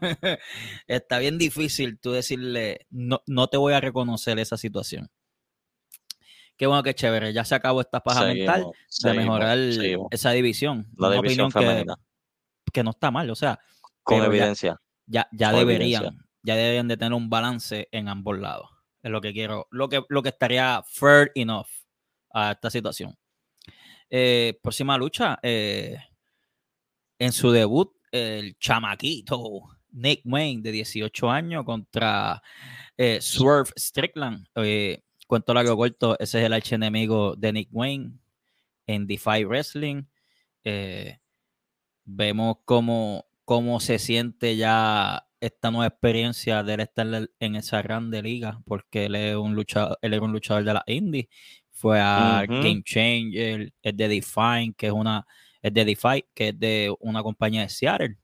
está 0.86 1.18
bien 1.18 1.38
difícil 1.38 1.98
tú 1.98 2.12
decirle, 2.12 2.86
no, 2.90 3.22
no 3.26 3.46
te 3.48 3.56
voy 3.56 3.72
a 3.72 3.80
reconocer 3.80 4.38
esa 4.38 4.56
situación. 4.58 5.08
Qué 6.56 6.66
bueno 6.66 6.82
que 6.82 6.94
chévere, 6.94 7.32
ya 7.32 7.44
se 7.44 7.54
acabó 7.54 7.80
esta 7.80 8.00
paja 8.00 8.26
mental 8.26 8.62
de 8.64 8.70
seguimos, 8.88 9.24
mejorar 9.24 9.58
seguimos. 9.72 10.08
esa 10.12 10.30
división. 10.30 10.86
La 10.96 11.08
Una 11.08 11.16
división 11.16 11.46
opinión 11.48 11.86
que, 11.86 12.72
que 12.72 12.84
no 12.84 12.90
está 12.90 13.10
mal, 13.10 13.28
o 13.30 13.34
sea, 13.34 13.58
Con 14.02 14.20
ya- 14.20 14.26
evidencia. 14.26 14.80
ya, 15.06 15.26
ya 15.32 15.50
deberían, 15.52 16.04
evidencia. 16.04 16.26
ya 16.44 16.54
deberían 16.56 16.86
de 16.88 16.96
tener 16.96 17.12
un 17.14 17.28
balance 17.28 17.88
en 17.90 18.08
ambos 18.08 18.38
lados. 18.38 18.68
Es 19.04 19.10
lo 19.10 19.20
que 19.20 19.34
quiero, 19.34 19.68
lo 19.70 19.86
que, 19.90 20.02
lo 20.08 20.22
que 20.22 20.30
estaría 20.30 20.82
fair 20.86 21.30
enough 21.34 21.68
a 22.32 22.52
esta 22.52 22.70
situación. 22.70 23.14
Eh, 24.08 24.58
próxima 24.62 24.96
lucha, 24.96 25.38
eh, 25.42 25.98
en 27.18 27.30
su 27.30 27.50
debut, 27.50 27.92
el 28.10 28.56
chamaquito 28.58 29.76
Nick 29.90 30.22
Wayne 30.24 30.62
de 30.62 30.72
18 30.72 31.30
años 31.30 31.66
contra 31.66 32.42
eh, 32.96 33.18
Swerve 33.20 33.72
Strickland. 33.76 34.46
Eh, 34.54 35.02
cuento 35.26 35.52
largo 35.52 35.76
corto, 35.76 36.18
ese 36.18 36.40
es 36.40 36.46
el 36.46 36.54
archienemigo 36.54 37.36
de 37.36 37.52
Nick 37.52 37.68
Wayne 37.72 38.12
en 38.86 39.06
Defy 39.06 39.44
Wrestling. 39.44 40.04
Vemos 42.06 42.56
cómo, 42.64 43.26
cómo 43.44 43.80
se 43.80 43.98
siente 43.98 44.56
ya 44.56 45.26
esta 45.40 45.70
nueva 45.70 45.86
experiencia 45.88 46.62
de 46.62 46.74
él 46.74 46.80
estar 46.80 47.06
en 47.38 47.56
esa 47.56 47.82
grande 47.82 48.22
liga, 48.22 48.60
porque 48.66 49.06
él, 49.06 49.14
es 49.16 49.36
un 49.36 49.54
luchador, 49.54 49.98
él 50.02 50.14
era 50.14 50.22
un 50.24 50.32
luchador 50.32 50.64
de 50.64 50.74
la 50.74 50.84
indie, 50.86 51.28
fue 51.70 52.00
a 52.00 52.44
Ujú. 52.48 52.52
Game 52.60 52.82
Changer, 52.84 53.72
es 53.82 53.96
de 53.96 54.08
Define, 54.08 54.74
que 54.76 54.86
es 54.88 54.92
una, 54.92 55.26
es 55.62 55.72
de 55.74 55.84
Defy, 55.84 56.24
que 56.34 56.48
es 56.48 56.58
de 56.58 56.94
una 57.00 57.22
compañía 57.22 57.62
de 57.62 57.68
Seattle. 57.68 58.16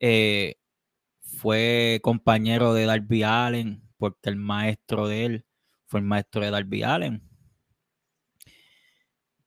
Eh, 0.00 0.56
fue 1.20 2.00
compañero 2.02 2.74
de 2.74 2.86
Darby 2.86 3.22
Allen, 3.22 3.82
porque 3.98 4.30
el 4.30 4.36
maestro 4.36 5.08
de 5.08 5.24
él 5.26 5.46
fue 5.86 6.00
el 6.00 6.06
maestro 6.06 6.42
de 6.42 6.50
Darby 6.50 6.82
Allen. 6.82 7.22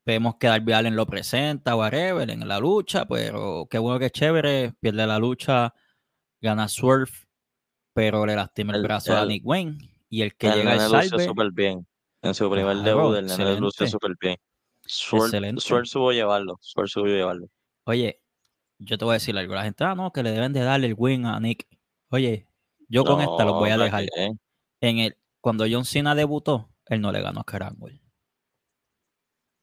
Vemos 0.05 0.35
que 0.37 0.47
Darby 0.47 0.73
Allen 0.73 0.95
lo 0.95 1.05
presenta, 1.05 1.75
whatever, 1.75 2.29
en 2.29 2.47
la 2.47 2.59
lucha, 2.59 3.05
pero 3.05 3.67
qué 3.69 3.77
bueno 3.77 3.99
que 3.99 4.09
chévere, 4.09 4.73
pierde 4.79 5.05
la 5.05 5.19
lucha, 5.19 5.73
gana 6.41 6.67
Swerve, 6.67 7.11
pero 7.93 8.25
le 8.25 8.35
lastima 8.35 8.73
el, 8.73 8.77
El- 8.79 8.83
brazo 8.83 9.15
a 9.15 9.25
Nick 9.25 9.45
Wayne. 9.45 9.77
Y 10.09 10.21
el 10.23 10.35
que 10.35 10.47
El 10.47 10.55
llega 10.55 10.73
al 10.73 10.79
salve, 11.07 11.25
súper 11.25 11.51
bien. 11.51 11.85
En 12.21 12.33
su 12.33 12.49
primer 12.49 12.77
debut, 12.77 13.15
el 13.15 13.27
nene 13.27 13.59
lució 13.59 13.87
súper 13.87 14.15
bien. 14.19 14.37
Swerve, 14.85 15.55
supo 15.85 16.11
llevarlo. 16.11 16.57
Swerve 16.61 16.89
supo 16.89 17.05
llevarlo. 17.05 17.47
oye, 17.83 18.21
yo 18.79 18.97
te 18.97 19.05
voy 19.05 19.11
a 19.11 19.13
decir 19.15 19.37
algo, 19.37 19.53
la 19.53 19.63
gente, 19.63 19.83
ah, 19.83 19.93
no, 19.93 20.11
que 20.11 20.23
le 20.23 20.31
deben 20.31 20.53
de 20.53 20.61
darle 20.61 20.87
el 20.87 20.95
win 20.97 21.25
a 21.25 21.39
Nick. 21.39 21.67
Oye, 22.09 22.47
yo 22.87 23.03
con 23.03 23.21
esta 23.21 23.45
los 23.45 23.53
voy 23.53 23.69
a 23.69 23.73
¿para 23.77 23.85
dejar. 23.85 24.05
En 24.81 24.97
el, 24.99 25.17
cuando 25.41 25.65
John 25.69 25.85
Cena 25.85 26.15
debutó, 26.15 26.69
él 26.85 27.01
no 27.01 27.11
le 27.11 27.21
ganó 27.21 27.41
a 27.41 27.43
Carangle. 27.43 28.01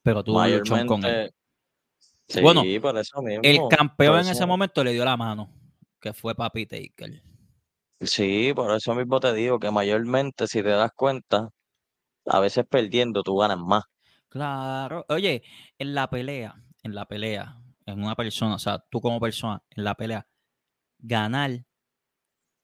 Pero 0.03 0.23
tuvo 0.23 0.41
un 0.41 0.53
luchón 0.59 0.87
con 0.87 1.05
él. 1.05 1.35
Sí, 2.29 2.41
Bueno, 2.41 2.63
por 2.81 2.99
eso 2.99 3.23
mismo. 3.23 3.41
El 3.43 3.59
campeón 3.69 4.15
por 4.15 4.21
en 4.25 4.29
ese 4.29 4.47
momento 4.47 4.85
le 4.85 4.93
dio 4.93 5.05
la 5.05 5.17
mano, 5.17 5.51
que 6.07 6.13
fue 6.15 6.35
Papi 6.35 6.67
Taker. 6.67 7.23
Sí, 8.01 8.53
por 8.55 8.75
eso 8.75 8.95
mismo 8.95 9.21
te 9.21 9.35
digo 9.35 9.59
que 9.59 9.71
mayormente, 9.71 10.47
si 10.47 10.63
te 10.63 10.71
das 10.71 10.93
cuenta, 10.97 11.51
a 12.27 12.41
veces 12.41 12.67
perdiendo 12.69 13.23
tú 13.25 13.37
ganas 13.39 13.59
más. 13.59 13.85
Claro. 14.29 15.05
Oye, 15.09 15.43
en 15.79 15.95
la 15.95 16.09
pelea, 16.11 16.55
en 16.83 16.95
la 16.95 17.07
pelea, 17.07 17.57
en 17.87 18.03
una 18.03 18.15
persona, 18.17 18.57
o 18.57 18.59
sea, 18.59 18.79
tú 18.91 19.01
como 19.01 19.21
persona, 19.21 19.63
en 19.71 19.85
la 19.85 19.95
pelea, 19.95 20.27
ganar, 20.99 21.65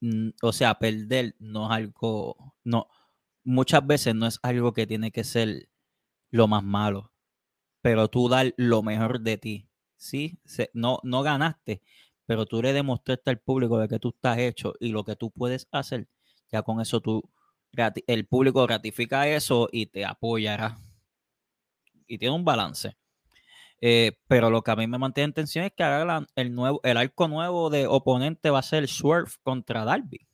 mm, 0.01 0.31
o 0.43 0.53
sea, 0.53 0.75
perder 0.79 1.37
no 1.39 1.67
es 1.67 1.73
algo, 1.79 2.57
no, 2.65 2.89
muchas 3.45 3.87
veces 3.87 4.15
no 4.15 4.27
es 4.27 4.39
algo 4.43 4.73
que 4.73 4.87
tiene 4.87 5.11
que 5.13 5.25
ser 5.25 5.69
lo 6.31 6.49
más 6.49 6.65
malo, 6.65 7.13
pero 7.83 8.09
tú 8.09 8.29
dar 8.31 8.55
lo 8.59 8.83
mejor 8.85 9.21
de 9.23 9.39
ti, 9.39 9.71
¿sí? 9.97 10.41
Se- 10.45 10.71
no, 10.75 11.01
no 11.05 11.23
ganaste, 11.23 11.83
pero 12.33 12.47
tú 12.47 12.63
le 12.63 12.73
demostraste 12.73 13.29
al 13.29 13.41
público 13.41 13.79
de 13.79 13.89
que 13.89 13.99
tú 13.99 14.09
estás 14.09 14.39
hecho 14.39 14.73
y 14.81 14.89
lo 14.89 15.05
que 15.05 15.17
tú 15.17 15.31
puedes 15.31 15.69
hacer, 15.71 16.09
ya 16.51 16.63
con 16.63 16.81
eso 16.81 16.99
tú, 17.03 17.23
el 18.07 18.27
público 18.27 18.67
ratifica 18.67 19.29
eso 19.29 19.69
y 19.71 19.85
te 19.85 20.07
apoyará. 20.07 20.79
Y 22.07 22.17
tiene 22.17 22.35
un 22.35 22.43
balance. 22.43 22.97
Eh, 23.83 24.13
pero 24.29 24.49
lo 24.49 24.63
que 24.63 24.71
a 24.71 24.77
mí 24.77 24.87
me 24.87 24.97
mantiene 24.97 25.27
en 25.27 25.35
tensión 25.35 25.67
es 25.67 25.73
que 25.77 25.83
ahora 25.85 26.27
el, 26.35 26.55
nuevo, 26.55 26.81
el 26.85 26.97
arco 26.97 27.29
nuevo 27.29 27.69
de 27.69 27.87
oponente 27.87 28.49
va 28.49 28.61
a 28.61 28.63
ser 28.63 28.89
Swerve 28.89 29.33
contra 29.43 29.85
Darby. 29.85 30.27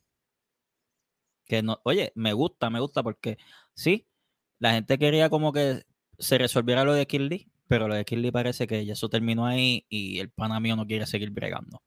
Que 1.43 1.61
no, 1.61 1.81
oye, 1.83 2.13
me 2.15 2.31
gusta, 2.31 2.69
me 2.69 2.79
gusta 2.79 3.03
porque 3.03 3.37
sí, 3.73 4.07
la 4.57 4.71
gente 4.71 4.97
quería 4.97 5.29
como 5.29 5.51
que 5.51 5.83
se 6.17 6.37
resolviera 6.37 6.85
lo 6.85 6.93
de 6.93 7.05
Kirby, 7.07 7.51
pero 7.69 7.87
lo 7.87 7.93
de 7.93 8.03
Kirby 8.03 8.31
parece 8.31 8.65
que 8.65 8.83
ya 8.83 8.93
eso 8.93 9.09
terminó 9.09 9.45
ahí 9.45 9.85
y 9.89 10.17
el 10.17 10.31
pana 10.31 10.59
mío 10.59 10.75
no 10.75 10.87
quiere 10.87 11.05
seguir 11.05 11.29
bregando. 11.29 11.83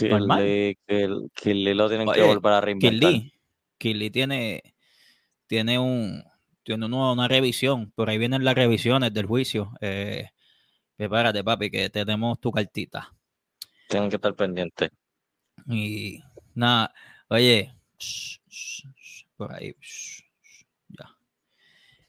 Normal. 0.00 0.40
Kirli, 0.40 0.76
Kirli- 0.86 1.30
Kirli 1.34 1.74
lo 1.74 1.88
tienen 1.88 2.06
que 2.12 2.22
volver 2.22 2.52
a 2.52 2.60
reinventar. 2.60 3.10
Kirby 3.78 4.10
tiene, 4.10 4.62
tiene 5.46 5.78
un 5.78 6.24
tiene 6.62 6.86
uno- 6.86 7.12
una 7.12 7.28
revisión, 7.28 7.92
por 7.94 8.08
ahí 8.08 8.16
vienen 8.16 8.42
las 8.42 8.54
revisiones 8.54 9.12
del 9.12 9.26
juicio. 9.26 9.74
Eh, 9.82 10.30
prepárate, 10.96 11.44
papi, 11.44 11.70
que 11.70 11.90
tenemos 11.90 12.40
tu 12.40 12.50
cartita. 12.50 13.14
Tienen 13.86 14.08
que 14.08 14.16
estar 14.16 14.34
pendientes. 14.34 14.90
Y 15.66 16.22
nada, 16.54 16.92
oye, 17.28 17.74
shh, 17.98 18.38
shh, 18.48 18.86
shh, 18.96 19.24
por 19.36 19.52
ahí. 19.52 19.74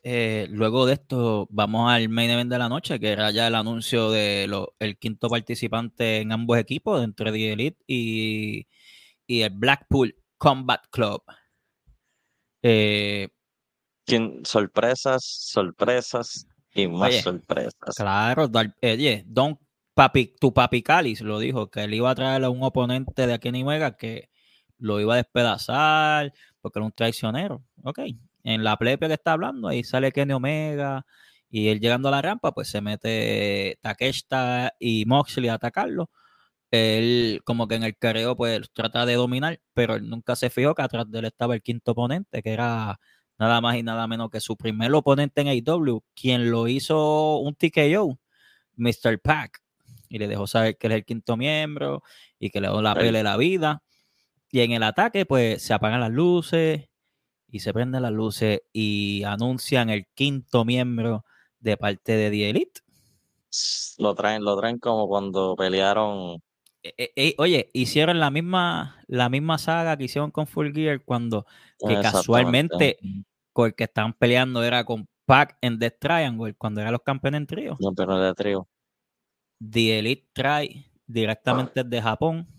Eh, 0.07 0.45
luego 0.51 0.85
de 0.85 0.93
esto, 0.93 1.47
vamos 1.49 1.91
al 1.91 2.09
main 2.09 2.29
event 2.29 2.51
de 2.51 2.59
la 2.59 2.69
noche, 2.69 2.99
que 2.99 3.09
era 3.09 3.31
ya 3.31 3.47
el 3.47 3.55
anuncio 3.55 4.11
de 4.11 4.45
lo- 4.47 4.75
el 4.77 4.99
quinto 4.99 5.29
participante 5.29 6.19
en 6.21 6.31
ambos 6.31 6.59
equipos, 6.59 7.03
entre 7.03 7.31
The 7.31 7.53
Elite 7.53 7.83
y, 7.87 8.67
y 9.25 9.41
el 9.41 9.49
Blackpool 9.49 10.15
Combat 10.37 10.85
Club. 10.91 11.23
Eh, 12.61 13.29
¿Quién- 14.05 14.45
Sorpresas, 14.45 15.23
sorpresas 15.25 16.47
y 16.75 16.87
más 16.87 17.09
Oye, 17.09 17.21
sorpresas. 17.23 17.95
Claro, 17.97 18.47
eh, 18.81 18.93
oye, 18.93 19.23
Don 19.25 19.57
Papi, 19.95 20.35
tu 20.39 20.53
papi 20.53 20.83
Calis 20.83 21.21
lo 21.21 21.39
dijo, 21.39 21.71
que 21.71 21.83
él 21.85 21.95
iba 21.95 22.11
a 22.11 22.15
traer 22.15 22.43
a 22.43 22.51
un 22.51 22.61
oponente 22.61 23.25
de 23.25 23.33
aquí 23.33 23.47
en 23.47 23.55
Omega 23.63 23.97
que 23.97 24.29
lo 24.77 24.99
iba 24.99 25.15
a 25.15 25.17
despedazar 25.17 26.31
porque 26.61 26.77
era 26.77 26.85
un 26.85 26.91
traicionero. 26.91 27.63
Ok, 27.83 27.99
en 28.45 28.63
la 28.63 28.77
plebe 28.77 29.07
que 29.07 29.13
está 29.13 29.33
hablando, 29.33 29.67
ahí 29.67 29.83
sale 29.83 30.11
Kenny 30.13 30.31
Omega 30.33 31.05
y 31.49 31.67
él 31.69 31.79
llegando 31.81 32.07
a 32.07 32.11
la 32.11 32.21
rampa, 32.21 32.53
pues 32.53 32.69
se 32.69 32.79
mete 32.79 33.77
Takeshita 33.81 34.73
y 34.79 35.05
Moxley 35.05 35.49
a 35.49 35.55
atacarlo. 35.55 36.09
Él 36.71 37.41
como 37.45 37.67
que 37.67 37.75
en 37.75 37.83
el 37.83 37.97
careo 37.97 38.35
pues 38.35 38.69
trata 38.73 39.05
de 39.05 39.15
dominar, 39.15 39.59
pero 39.73 39.95
él 39.95 40.09
nunca 40.09 40.35
se 40.35 40.49
fijó 40.49 40.75
que 40.75 40.81
atrás 40.81 41.05
de 41.09 41.19
él 41.19 41.25
estaba 41.25 41.55
el 41.55 41.61
quinto 41.61 41.91
oponente, 41.93 42.41
que 42.43 42.51
era 42.51 42.99
nada 43.39 43.61
más 43.61 43.77
y 43.77 43.83
nada 43.83 44.07
menos 44.07 44.29
que 44.29 44.39
su 44.39 44.55
primer 44.57 44.93
oponente 44.93 45.41
en 45.41 45.47
AEW, 45.47 46.01
quien 46.13 46.49
lo 46.51 46.67
hizo 46.67 47.37
un 47.39 47.55
TKO, 47.55 48.17
Mr. 48.75 49.19
Pack, 49.21 49.61
y 50.09 50.19
le 50.19 50.27
dejó 50.27 50.47
saber 50.47 50.77
que 50.77 50.87
él 50.87 50.93
es 50.93 50.97
el 50.99 51.05
quinto 51.05 51.35
miembro 51.37 52.03
y 52.39 52.49
que 52.49 52.61
le 52.61 52.67
dio 52.69 52.81
la 52.81 52.91
El- 52.91 52.97
pelea 52.97 53.19
de 53.19 53.23
la 53.23 53.37
vida. 53.37 53.83
Y 54.51 54.61
en 54.61 54.71
el 54.71 54.83
ataque, 54.83 55.25
pues 55.25 55.61
se 55.63 55.73
apagan 55.73 55.99
las 55.99 56.11
luces 56.11 56.87
y 57.55 57.59
se 57.59 57.71
prenden 57.71 58.01
las 58.01 58.11
luces 58.11 58.63
y 58.73 59.23
anuncian 59.23 59.89
el 59.89 60.07
quinto 60.07 60.65
miembro 60.65 61.23
de 61.61 61.77
parte 61.77 62.11
de 62.11 62.29
The 62.29 62.49
Elite. 62.49 62.81
Lo 63.97 64.13
traen, 64.13 64.43
lo 64.43 64.57
traen 64.57 64.77
como 64.77 65.07
cuando 65.07 65.55
pelearon. 65.55 66.43
Eh, 66.83 66.93
eh, 66.97 67.13
eh, 67.15 67.35
oye, 67.37 67.69
hicieron 67.71 68.19
la 68.19 68.29
misma, 68.29 69.01
la 69.07 69.29
misma 69.29 69.57
saga 69.57 69.95
que 69.95 70.03
hicieron 70.03 70.31
con 70.31 70.47
Full 70.47 70.73
Gear 70.73 71.05
cuando 71.05 71.45
que 71.79 71.97
casualmente 72.01 72.99
con 73.53 73.67
el 73.67 73.73
que 73.73 73.85
estaban 73.85 74.11
peleando 74.11 74.61
era 74.61 74.83
con 74.83 75.07
Pac 75.23 75.57
en 75.61 75.79
Death 75.79 75.99
Triangle, 75.99 76.55
cuando 76.55 76.81
eran 76.81 76.91
los 76.91 77.03
campeones 77.03 77.39
en 77.39 77.47
trío. 77.47 77.77
Pero 77.95 78.19
de 78.19 78.33
trío. 78.33 78.67
The 79.61 79.99
Elite 79.99 80.27
trae 80.33 80.91
directamente 81.07 81.85
desde 81.85 82.01
Japón 82.01 82.49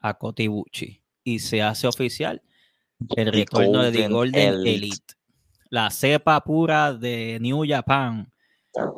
a 0.00 0.14
Kotibuchi 0.14 1.02
y 1.22 1.40
se 1.40 1.60
hace 1.60 1.86
oficial 1.86 2.40
el 3.16 3.32
retorno 3.32 3.82
de 3.82 3.92
The 3.92 4.08
Golden 4.08 4.54
Elite. 4.54 4.74
Elite. 4.74 5.14
La 5.70 5.90
cepa 5.90 6.40
pura 6.42 6.92
de 6.94 7.38
New 7.40 7.64
Japan. 7.66 8.30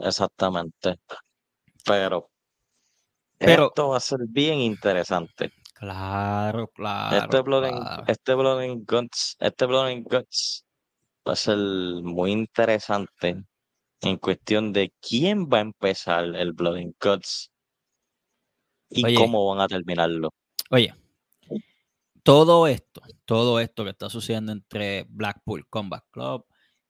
Exactamente. 0.02 0.96
Pero, 1.84 2.30
Pero- 3.38 3.66
esto 3.68 3.88
va 3.90 3.96
a 3.96 4.00
ser 4.00 4.20
bien 4.28 4.58
interesante. 4.58 5.52
Claro, 5.74 6.66
claro. 6.74 7.16
este 7.16 7.40
Blood 7.40 7.64
and- 7.64 7.80
claro. 7.82 8.04
este 8.08 8.34
Blood 8.34 8.60
and 8.62 8.84
Guts, 8.90 9.36
este 9.38 9.66
Blood 9.66 9.86
and 9.86 10.04
Guts 10.10 10.64
va 11.26 11.32
a 11.34 11.36
ser 11.36 11.56
muy 11.56 12.32
interesante 12.32 13.44
en 14.00 14.16
cuestión 14.16 14.72
de 14.72 14.92
quién 15.00 15.46
va 15.48 15.58
a 15.58 15.62
empezar 15.62 16.24
el 16.24 16.52
Blood 16.52 16.76
and 16.78 16.94
Guts 17.00 17.52
y 18.90 19.04
Oye. 19.04 19.14
cómo 19.14 19.46
van 19.48 19.60
a 19.60 19.68
terminarlo. 19.68 20.30
Oye, 20.70 20.92
todo 22.28 22.66
esto, 22.66 23.00
todo 23.24 23.58
esto 23.58 23.84
que 23.84 23.90
está 23.90 24.10
sucediendo 24.10 24.52
entre 24.52 25.06
Blackpool 25.08 25.66
Combat 25.70 26.04
Club 26.10 26.44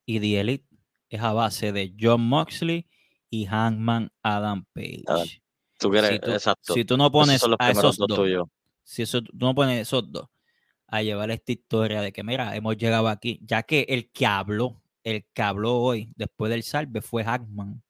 y 0.05 0.19
The 0.19 0.41
Elite 0.41 0.67
es 1.09 1.21
a 1.21 1.33
base 1.33 1.71
de 1.71 1.95
John 1.99 2.23
Moxley 2.23 2.89
y 3.31 3.45
Hangman 3.47 4.11
Adam 4.25 4.65
Page. 4.73 5.41
¿Tú 5.79 5.91
quieres? 5.91 6.11
si, 6.11 6.19
tú, 6.19 6.31
Exacto. 6.33 6.75
si 6.75 6.85
tú 6.85 6.97
no 6.97 7.05
Esos 7.05 7.13
pones 7.13 7.47
los 7.47 7.57
a 7.61 7.71
esos 7.71 7.97
dos 7.99 8.09
dos, 8.09 8.49
si 8.83 9.03
eso, 9.03 9.23
tú 9.23 9.33
no 9.39 9.55
pones 9.55 9.81
esos 9.81 10.11
dos 10.11 10.27
a 10.89 11.03
llevar 11.03 11.31
esta 11.31 11.53
historia 11.53 12.01
de 12.01 12.13
que, 12.13 12.25
mira, 12.25 12.57
hemos 12.57 12.77
llegado 12.77 13.07
aquí, 13.07 13.39
ya 13.45 13.63
que 13.63 13.87
el 13.89 14.11
que 14.11 14.27
habló, 14.27 14.83
el 15.05 15.25
que 15.33 15.43
habló 15.43 15.77
hoy 15.77 16.11
después 16.17 16.51
del 16.51 16.65
salve 16.65 17.01
fue 17.01 17.23
Hangman, 17.23 17.81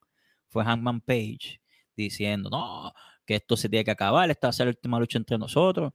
fue 0.51 0.65
Hangman 0.65 1.01
Page, 1.01 1.63
diciendo, 1.97 2.51
no, 2.51 2.93
que 3.25 3.37
esto 3.37 3.57
se 3.57 3.71
tiene 3.71 3.87
que 3.87 3.93
acabar, 3.93 4.29
esta 4.31 4.49
va 4.49 4.51
a 4.51 4.53
ser 4.53 4.67
la 4.67 4.71
última 4.73 5.01
lucha 5.01 5.17
entre 5.17 5.39
nosotros. 5.39 5.95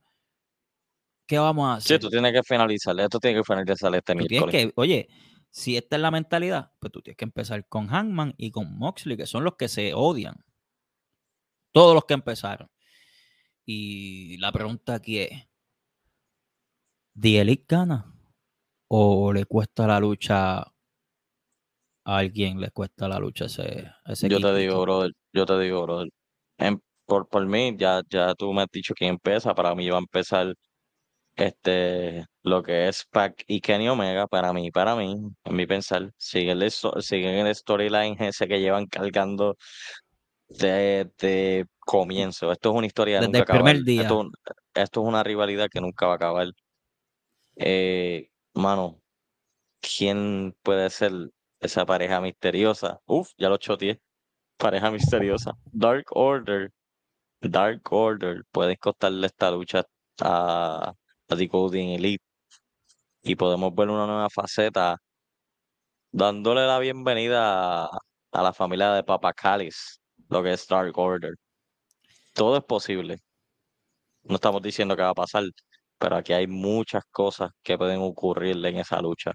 ¿Qué 1.28 1.38
vamos 1.40 1.70
a 1.70 1.80
Sí, 1.80 1.96
hacer? 1.96 2.00
tú 2.02 2.10
tienes 2.10 2.34
que 2.34 2.44
finalizar. 2.44 3.00
Esto 3.00 3.20
tiene 3.20 3.38
que 3.40 3.44
finalizar 3.44 3.94
este 3.96 4.16
miércoles. 4.16 4.52
que, 4.52 4.74
oye, 4.76 5.08
si 5.52 5.78
esta 5.78 5.96
es 5.96 6.02
la 6.02 6.12
mentalidad, 6.12 6.72
pues 6.80 6.92
tú 6.92 7.02
tienes 7.02 7.18
que 7.18 7.26
empezar 7.26 7.66
con 7.68 7.88
Hangman 7.88 8.34
y 8.38 8.52
con 8.52 8.78
Moxley, 8.78 9.18
que 9.18 9.26
son 9.26 9.44
los 9.44 9.56
que 9.56 9.68
se 9.68 9.94
odian. 9.94 10.36
Todos 11.72 11.94
los 11.96 12.06
que 12.06 12.14
empezaron. 12.14 12.70
Y 13.66 14.38
la 14.40 14.52
pregunta 14.52 14.96
aquí 14.96 15.20
es: 15.20 15.32
¿The 17.16 17.40
Elite 17.42 17.66
gana? 17.68 18.14
¿O 18.90 19.34
le 19.34 19.46
cuesta 19.46 19.88
la 19.88 20.00
lucha 20.00 20.60
a 20.60 20.74
alguien? 22.06 22.60
¿Le 22.60 22.72
cuesta 22.72 23.08
la 23.08 23.20
lucha 23.20 23.46
a 23.46 23.48
ese, 23.48 23.92
a 24.06 24.12
ese 24.14 24.28
Yo 24.30 24.40
te 24.40 24.48
equipito? 24.48 24.56
digo, 24.56 24.82
brother, 24.82 25.12
yo 25.34 25.46
te 25.46 25.60
digo, 25.60 25.84
brother. 25.84 26.10
En- 26.58 26.82
por, 27.06 27.28
por 27.28 27.46
mí, 27.46 27.76
ya, 27.78 28.02
ya 28.10 28.34
tú 28.36 28.54
me 28.54 28.62
has 28.64 28.70
dicho 28.72 28.94
quién 28.96 29.12
empieza. 29.12 29.54
Para 29.54 29.76
mí 29.76 29.90
va 29.90 29.98
a 29.98 30.00
empezar 30.00 30.54
este, 31.36 32.26
lo 32.44 32.64
que 32.64 32.88
es 32.88 33.06
Pac 33.12 33.44
y 33.48 33.62
Kenny 33.62 33.90
Omega. 33.90 34.28
Para 34.28 34.54
mí, 34.54 34.72
para 34.72 34.96
mí, 34.96 35.18
en 35.44 35.56
mi 35.56 35.66
pensar, 35.66 36.12
siguen 36.18 36.62
el, 36.62 36.72
siguen 36.72 37.46
el 37.48 37.56
storyline 37.56 38.16
ese 38.24 38.48
que 38.48 38.60
llevan 38.60 38.88
cargando 38.88 39.56
desde 40.48 41.66
comienzo. 41.80 42.52
Esto 42.52 42.72
es 42.72 42.76
una 42.78 42.88
historia 42.88 43.20
de 43.20 43.28
Desde 43.28 43.40
nunca 43.40 43.54
el 43.54 43.58
primer 43.58 43.76
acabar. 43.76 43.86
día. 43.86 44.02
Esto, 44.04 44.14
es 44.14 44.20
un- 44.26 44.34
esto 44.76 45.02
es 45.02 45.08
una 45.08 45.24
rivalidad 45.24 45.68
que 45.70 45.82
nunca 45.82 46.06
va 46.08 46.14
a 46.14 46.16
acabar. 46.16 46.48
Eh, 47.56 48.30
mano, 48.54 49.00
¿quién 49.82 50.56
puede 50.64 50.90
ser 50.90 51.12
esa 51.60 51.86
pareja 51.86 52.22
misteriosa? 52.22 53.00
Uf, 53.06 53.30
ya 53.38 53.50
lo 53.50 53.58
choteé. 53.58 54.00
Pareja 54.58 54.92
misteriosa. 54.92 55.54
Dark 55.72 56.06
Order. 56.12 56.72
Dark 57.42 57.82
Order. 57.92 58.44
Pueden 58.52 58.76
costarle 58.78 59.28
esta 59.28 59.52
lucha 59.52 59.84
a, 60.22 60.94
Golden 61.48 61.90
Elite. 61.90 62.24
Y 63.24 63.36
podemos 63.36 63.74
ver 63.76 63.90
una 63.90 64.06
nueva 64.06 64.30
faceta 64.30 64.98
dándole 66.12 66.66
la 66.68 66.80
bienvenida 66.80 67.86
a, 67.86 68.00
la 68.44 68.54
familia 68.54 68.94
de 68.94 69.04
Papa 69.04 69.34
Calis, 69.34 70.00
lo 70.30 70.44
que 70.44 70.54
es 70.54 70.68
Dark 70.68 70.98
Order. 70.98 71.34
Todo 72.34 72.58
es 72.58 72.64
posible. 72.64 73.20
No 74.24 74.36
estamos 74.36 74.62
diciendo 74.62 74.96
que 74.96 75.04
va 75.04 75.10
a 75.10 75.14
pasar, 75.14 75.44
pero 75.98 76.16
aquí 76.18 76.34
hay 76.34 76.48
muchas 76.48 77.04
cosas 77.12 77.52
que 77.64 77.78
pueden 77.78 78.02
ocurrir 78.02 78.66
en 78.66 78.78
esa 78.78 79.02
lucha. 79.02 79.34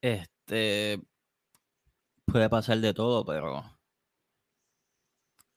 Este 0.00 1.00
puede 2.26 2.48
pasar 2.50 2.78
de 2.78 2.94
todo, 2.94 3.24
pero 3.24 3.64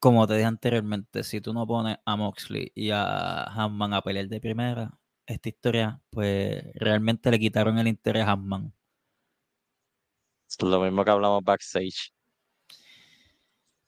como 0.10 0.28
te 0.28 0.34
dije 0.36 0.46
anteriormente, 0.46 1.24
si 1.24 1.42
tú 1.42 1.54
no 1.54 1.66
pones 1.68 1.98
a 2.06 2.16
Moxley 2.16 2.72
y 2.76 2.92
a 2.92 3.44
Hanman 3.44 3.94
a 3.94 4.02
pelear 4.02 4.28
de 4.28 4.40
primera, 4.42 4.98
esta 5.26 5.50
historia, 5.50 6.02
pues 6.10 6.64
realmente 6.76 7.30
le 7.32 7.40
quitaron 7.40 7.78
el 7.80 7.88
interés 7.88 8.26
a 8.26 8.32
Hanman. 8.32 8.74
Lo 10.62 10.82
mismo 10.82 11.06
que 11.06 11.12
hablamos 11.12 11.44
backstage. 11.44 12.12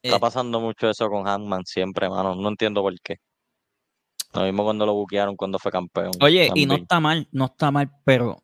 Está 0.03 0.17
Eh, 0.17 0.19
pasando 0.19 0.59
mucho 0.59 0.89
eso 0.89 1.09
con 1.09 1.27
Hanman 1.27 1.65
siempre, 1.65 2.09
mano. 2.09 2.35
No 2.35 2.49
entiendo 2.49 2.81
por 2.81 2.93
qué. 3.01 3.17
Lo 4.33 4.43
mismo 4.43 4.63
cuando 4.63 4.85
lo 4.85 4.93
buquearon 4.93 5.35
cuando 5.35 5.59
fue 5.59 5.71
campeón. 5.71 6.11
Oye, 6.21 6.49
y 6.53 6.65
no 6.65 6.75
está 6.75 6.99
mal, 6.99 7.27
no 7.31 7.45
está 7.45 7.71
mal, 7.71 7.91
pero 8.05 8.43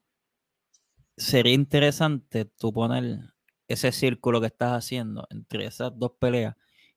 sería 1.17 1.53
interesante 1.53 2.45
tú 2.45 2.73
poner 2.73 3.19
ese 3.67 3.91
círculo 3.91 4.41
que 4.41 4.47
estás 4.47 4.73
haciendo 4.73 5.27
entre 5.29 5.65
esas 5.65 5.91
dos 5.97 6.13
peleas 6.19 6.55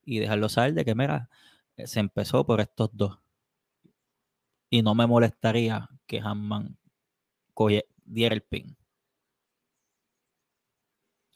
y 0.09 0.21
dejarlo 0.21 0.49
saber 0.49 0.75
de 0.75 0.85
que, 0.85 0.94
mira, 0.94 1.29
eh, 1.77 1.87
se 1.87 2.01
empezó 2.01 2.47
por 2.47 2.61
estos 2.61 2.90
dos. 2.92 3.18
Y 4.71 4.83
no 4.83 4.94
me 4.94 5.07
molestaría 5.07 5.88
que 6.07 6.21
Hanman 6.21 6.79
diera 8.05 8.35
el 8.35 8.42
pin. 8.42 8.77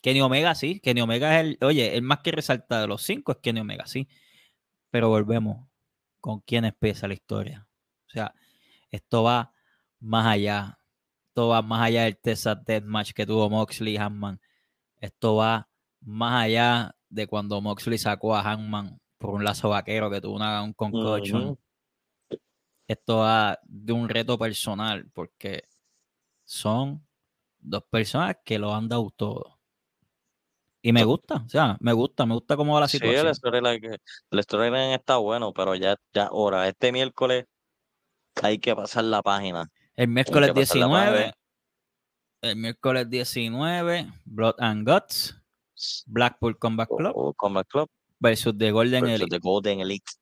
Kenny 0.02 0.20
Omega 0.20 0.54
sí, 0.54 0.80
Kenny 0.80 1.00
Omega 1.00 1.38
es 1.38 1.46
el, 1.46 1.58
oye, 1.62 1.96
el 1.96 2.02
más 2.02 2.20
que 2.20 2.32
resalta 2.32 2.80
de 2.80 2.86
los 2.88 3.02
cinco 3.02 3.32
es 3.32 3.38
Kenny 3.38 3.60
Omega, 3.60 3.86
sí. 3.86 4.08
Pero 4.90 5.08
volvemos 5.08 5.68
con 6.20 6.40
quién 6.40 6.64
empieza 6.64 7.08
la 7.08 7.14
historia. 7.14 7.68
O 8.08 8.10
sea, 8.10 8.34
esto 8.90 9.22
va 9.22 9.52
más 10.00 10.26
allá. 10.26 10.78
Esto 11.28 11.48
va 11.48 11.62
más 11.62 11.82
allá 11.82 12.04
del 12.04 12.18
Texas 12.18 12.64
Deathmatch 12.64 13.12
que 13.12 13.26
tuvo 13.26 13.48
Moxley 13.50 13.94
y 13.94 13.96
Hanman. 13.96 14.40
Esto 15.00 15.36
va 15.36 15.68
más 16.00 16.44
allá 16.44 16.96
de 17.12 17.26
cuando 17.26 17.60
Moxley 17.60 17.98
sacó 17.98 18.34
a 18.34 18.40
Hanman 18.40 18.98
por 19.18 19.30
un 19.30 19.44
lazo 19.44 19.68
vaquero 19.68 20.10
que 20.10 20.20
tuvo 20.20 20.34
una, 20.36 20.62
un 20.62 20.72
concussion. 20.72 21.42
Ujú. 21.50 21.58
Esto 22.88 23.18
va 23.18 23.58
de 23.64 23.92
un 23.92 24.08
reto 24.08 24.38
personal 24.38 25.08
porque 25.12 25.64
son 26.44 27.06
dos 27.60 27.84
personas 27.90 28.36
que 28.44 28.58
lo 28.58 28.74
han 28.74 28.88
dado 28.88 29.10
todo. 29.14 29.58
Y 30.84 30.92
me 30.92 31.04
gusta, 31.04 31.36
o 31.36 31.48
sea, 31.48 31.76
me 31.80 31.92
gusta, 31.92 32.26
me 32.26 32.34
gusta 32.34 32.56
cómo 32.56 32.74
va 32.74 32.80
la 32.80 32.88
Sí, 32.88 32.98
situación. 32.98 33.28
el 33.28 33.34
storyline, 33.36 33.98
el 34.30 34.42
storyline 34.42 34.94
está 34.94 35.18
bueno, 35.18 35.52
pero 35.52 35.76
ya, 35.76 35.96
ya 36.12 36.24
ahora, 36.24 36.66
este 36.66 36.90
miércoles 36.90 37.44
hay 38.42 38.58
que 38.58 38.74
pasar 38.74 39.04
la 39.04 39.22
página. 39.22 39.70
El 39.94 40.08
miércoles 40.08 40.48
que 40.50 40.54
pasar 40.60 40.76
la 40.78 40.86
19, 40.88 41.16
página. 41.18 41.34
el 42.40 42.56
miércoles 42.56 43.10
19, 43.10 44.12
Blood 44.24 44.54
and 44.58 44.88
Guts, 44.88 45.40
Blackpool 46.06 46.58
Combat 46.58 46.88
Club 46.88 47.12
O 47.14 47.34
Combat 47.34 47.66
Club 47.66 47.88
versus 48.18 48.56
The 48.56 48.70
Golden 48.70 49.02
versus 49.02 49.20
Elite. 49.20 49.36
The 49.36 49.40
Golden 49.40 49.80
Elite. 49.80 50.12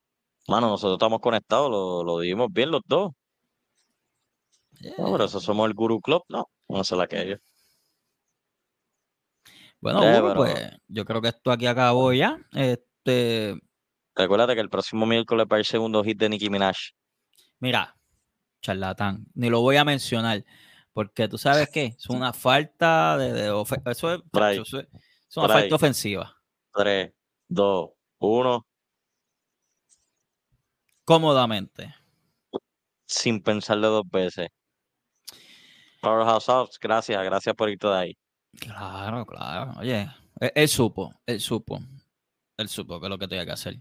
Mano, 0.49 0.69
nosotros 0.69 0.95
estamos 0.97 1.21
conectados, 1.21 1.71
lo, 1.71 2.03
lo 2.03 2.21
dimos 2.21 2.49
bien 2.53 2.71
los 2.71 2.83
dos. 2.87 3.13
No, 4.99 5.13
pero 5.13 5.25
eso 5.25 5.41
somos 5.41 5.67
el 5.69 5.75
Guru 5.75 6.01
Club, 6.01 6.23
no, 6.29 6.47
no 6.69 6.83
sé 6.85 6.97
la 6.97 7.07
que 7.07 7.21
ellos. 7.23 7.41
Bueno, 9.81 10.03
Eh, 10.03 10.21
Guru, 10.21 10.27
pero- 10.29 10.41
pues 10.41 10.71
yo 10.89 11.05
creo 11.05 11.21
que 11.23 11.29
esto 11.29 11.51
aquí 11.53 11.67
acabó 11.67 12.13
ya. 12.13 12.39
Este, 12.53 13.57
Recuérdate 14.15 14.55
que 14.55 14.61
el 14.61 14.69
próximo 14.71 15.07
miércoles 15.07 15.47
va 15.51 15.59
el 15.59 15.65
segundo 15.65 16.03
hit 16.05 16.19
de 16.19 16.29
Nicki 16.29 16.51
Minaj. 16.51 16.77
mira, 17.61 17.95
charlatán, 18.63 19.27
ni 19.35 19.49
lo 19.51 19.61
voy 19.61 19.77
a 19.77 19.85
mencionar, 19.85 20.45
porque 20.93 21.29
tú 21.29 21.39
sabes 21.39 21.69
qué, 21.71 21.95
es 21.99 22.07
una 22.11 22.33
falta 22.33 23.17
de, 23.19 23.33
de 23.33 23.47
eso 23.87 24.13
es, 24.13 24.21
eso 24.59 24.79
es- 24.81 24.89
es 25.31 25.37
una 25.37 25.49
falta 25.49 25.75
ofensiva. 25.77 26.37
3, 26.75 27.13
2, 27.49 27.91
1, 28.19 28.67
Cómodamente. 31.05 31.95
sin 33.07 33.43
pensarlo 33.43 33.89
dos 33.91 34.11
veces. 34.11 34.49
Powerhouse 36.01 36.47
House, 36.47 36.79
gracias, 36.81 37.23
gracias 37.25 37.55
por 37.55 37.69
irte 37.69 37.87
de 37.89 37.97
ahí. 37.97 38.19
Claro, 38.59 39.27
claro. 39.27 39.73
Oye, 39.79 40.09
él, 40.41 40.53
él 40.55 40.69
supo, 40.69 41.13
él 41.27 41.41
supo, 41.41 41.81
él 42.57 42.69
supo 42.69 43.01
que 43.01 43.07
es 43.07 43.11
lo 43.11 43.19
que 43.19 43.29
tenía 43.29 43.45
que 43.45 43.53
hacer. 43.53 43.77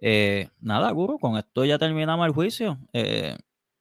Eh, 0.00 0.48
nada, 0.60 0.90
Guru, 0.90 1.18
con 1.18 1.36
esto 1.36 1.64
ya 1.64 1.78
terminamos 1.78 2.26
el 2.26 2.32
juicio. 2.32 2.78
Eh, 2.92 3.36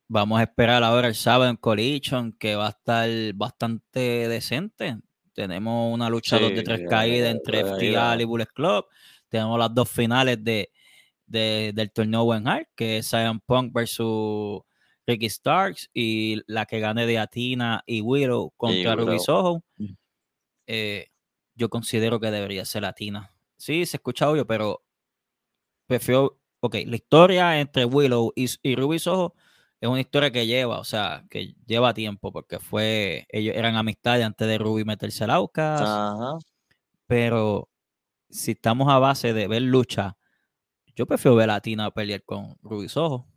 vamos 0.08 0.40
a 0.40 0.44
esperar 0.44 0.84
ahora 0.84 1.08
el 1.08 1.16
sábado 1.16 1.50
en 1.50 1.58
Collision, 1.58 2.34
que 2.34 2.56
va 2.56 2.68
a 2.68 2.70
estar 2.70 3.10
bastante 3.36 4.28
decente. 4.28 4.98
Tenemos 5.38 5.94
una 5.94 6.10
lucha 6.10 6.40
dos 6.40 6.50
de 6.50 6.58
Sí, 6.58 6.64
tres 6.64 6.80
eh, 6.80 6.86
caídas 6.90 7.30
entre 7.30 7.60
FTR 7.64 8.20
y 8.20 8.26
Bullet 8.26 8.48
Club. 8.48 8.88
Tenemos 9.30 9.60
las 9.60 9.72
dos 9.72 9.88
finales 9.88 10.44
de, 10.44 10.72
de- 11.28 11.72
del 11.76 11.92
torneo 11.92 12.24
Owen 12.24 12.48
Hart, 12.48 12.68
que 12.76 12.98
es 12.98 13.08
Zion 13.12 13.40
Punk 13.42 13.72
versus 13.72 14.62
Ricky 15.06 15.30
Starks, 15.30 15.92
y 15.94 16.42
la 16.48 16.66
que 16.66 16.80
gane 16.80 17.06
de 17.06 17.20
Atina 17.20 17.84
y 17.86 18.02
Willow 18.02 18.52
contra 18.58 18.96
Ruby. 18.96 19.20
Soho. 19.20 19.62
Mm. 19.78 19.94
Eh, 20.66 21.08
yo 21.54 21.70
considero 21.70 22.20
que 22.20 22.32
debería 22.32 22.66
ser 22.66 22.82
Latina. 22.82 23.32
Sí, 23.58 23.86
se 23.86 23.98
escucha 23.98 24.28
obvio, 24.32 24.48
pero 24.48 24.82
prefiero. 25.86 26.40
Ok, 26.62 26.78
la 26.88 26.96
historia 26.96 27.60
entre 27.60 27.86
Willow 27.86 28.34
y, 28.36 28.48
y 28.64 28.76
Ruby 28.76 28.98
Soho 28.98 29.36
es 29.80 29.90
una 29.90 30.00
historia 30.00 30.32
que 30.32 30.48
lleva, 30.48 30.80
o 30.80 30.84
sea, 30.84 31.24
que 31.30 31.54
lleva 31.66 31.94
tiempo, 31.94 32.32
porque 32.32 32.60
fue. 32.60 33.26
Ellos 33.30 33.56
eran 33.56 33.76
amistades 33.76 34.26
antes 34.26 34.48
de 34.48 34.58
Ruby 34.58 34.84
meterse 34.86 35.24
al 35.24 35.32
Outcast. 35.32 35.84
Ajá. 35.84 36.38
Pero 37.06 37.70
si 38.30 38.52
estamos 38.52 38.90
a 38.90 39.00
base 39.00 39.34
de 39.34 39.48
ver 39.48 39.62
lucha, 39.62 40.18
yo 40.96 41.06
prefiero 41.06 41.36
ver 41.36 41.50
a 41.50 41.54
Latina 41.54 41.92
pelear 41.92 42.24
con 42.24 42.58
Ruby 42.62 42.90
Soho. 42.90 43.28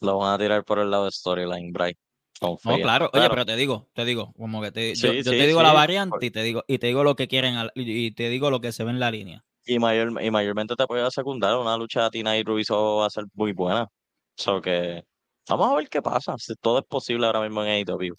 Lo 0.00 0.18
van 0.18 0.34
a 0.34 0.38
tirar 0.38 0.64
por 0.64 0.78
el 0.78 0.90
lado 0.90 1.06
de 1.06 1.10
storyline, 1.10 1.72
Bray. 1.72 1.96
No, 2.42 2.58
claro, 2.58 3.10
oye, 3.14 3.28
Pero- 3.30 3.46
te 3.46 3.56
digo, 3.56 3.88
te 3.94 4.04
digo, 4.04 4.32
como 4.34 4.60
que 4.60 4.70
te, 4.70 4.94
yo, 4.94 5.10
Sí, 5.10 5.16
yo 5.22 5.32
sí, 5.32 5.38
te 5.38 5.46
digo 5.46 5.62
la 5.62 5.72
variante 5.72 6.26
y 6.26 6.30
te 6.30 6.42
digo, 6.42 6.64
y 6.68 6.78
te 6.78 6.88
digo 6.88 7.02
lo 7.02 7.16
que 7.16 7.28
quieren 7.28 7.56
y 7.74 8.10
te 8.10 8.28
digo 8.28 8.50
lo 8.50 8.60
que 8.60 8.72
se 8.72 8.84
ve 8.84 8.90
en 8.90 9.00
la 9.00 9.10
línea. 9.10 9.42
Y, 9.64 9.78
mayor, 9.78 10.22
y 10.22 10.30
mayormente 10.30 10.76
te 10.76 10.86
puede 10.86 11.10
secundar 11.10 11.56
una 11.56 11.76
lucha 11.78 12.04
de 12.04 12.10
Tina 12.10 12.36
y 12.36 12.44
Rubiso 12.44 12.96
va 12.96 13.06
a 13.06 13.10
ser 13.10 13.24
muy 13.32 13.52
buena. 13.52 13.88
So 14.36 14.60
que 14.60 15.02
vamos 15.48 15.68
a 15.72 15.76
ver 15.76 15.88
qué 15.88 16.02
pasa. 16.02 16.34
Si 16.38 16.54
todo 16.56 16.78
es 16.78 16.84
posible 16.84 17.26
ahora 17.26 17.40
mismo 17.42 17.62
en 17.64 17.68
AEW. 17.88 18.14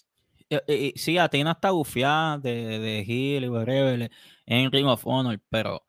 Sí, 0.95 1.17
Atina 1.17 1.51
está 1.51 1.71
bufiada 1.71 2.37
de, 2.37 2.79
de 2.79 2.99
Hill 3.05 3.43
y 3.43 3.49
whatever 3.49 4.09
en 4.45 4.71
Ring 4.71 4.87
of 4.87 5.05
Honor, 5.05 5.41
pero 5.49 5.85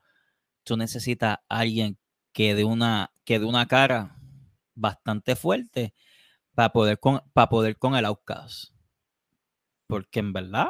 tú 0.65 0.77
necesitas 0.77 1.39
a 1.49 1.59
alguien 1.61 1.97
que 2.33 2.55
de 2.55 2.65
una, 2.65 3.13
que 3.25 3.39
de 3.39 3.45
una 3.47 3.67
cara 3.67 4.17
bastante 4.75 5.37
fuerte 5.37 5.95
para 6.55 6.73
poder 6.73 6.99
con, 6.99 7.21
para 7.33 7.49
poder 7.49 7.79
con 7.79 7.95
el 7.95 8.05
Outcast. 8.05 8.73
Porque 9.87 10.19
en 10.19 10.33
verdad, 10.33 10.69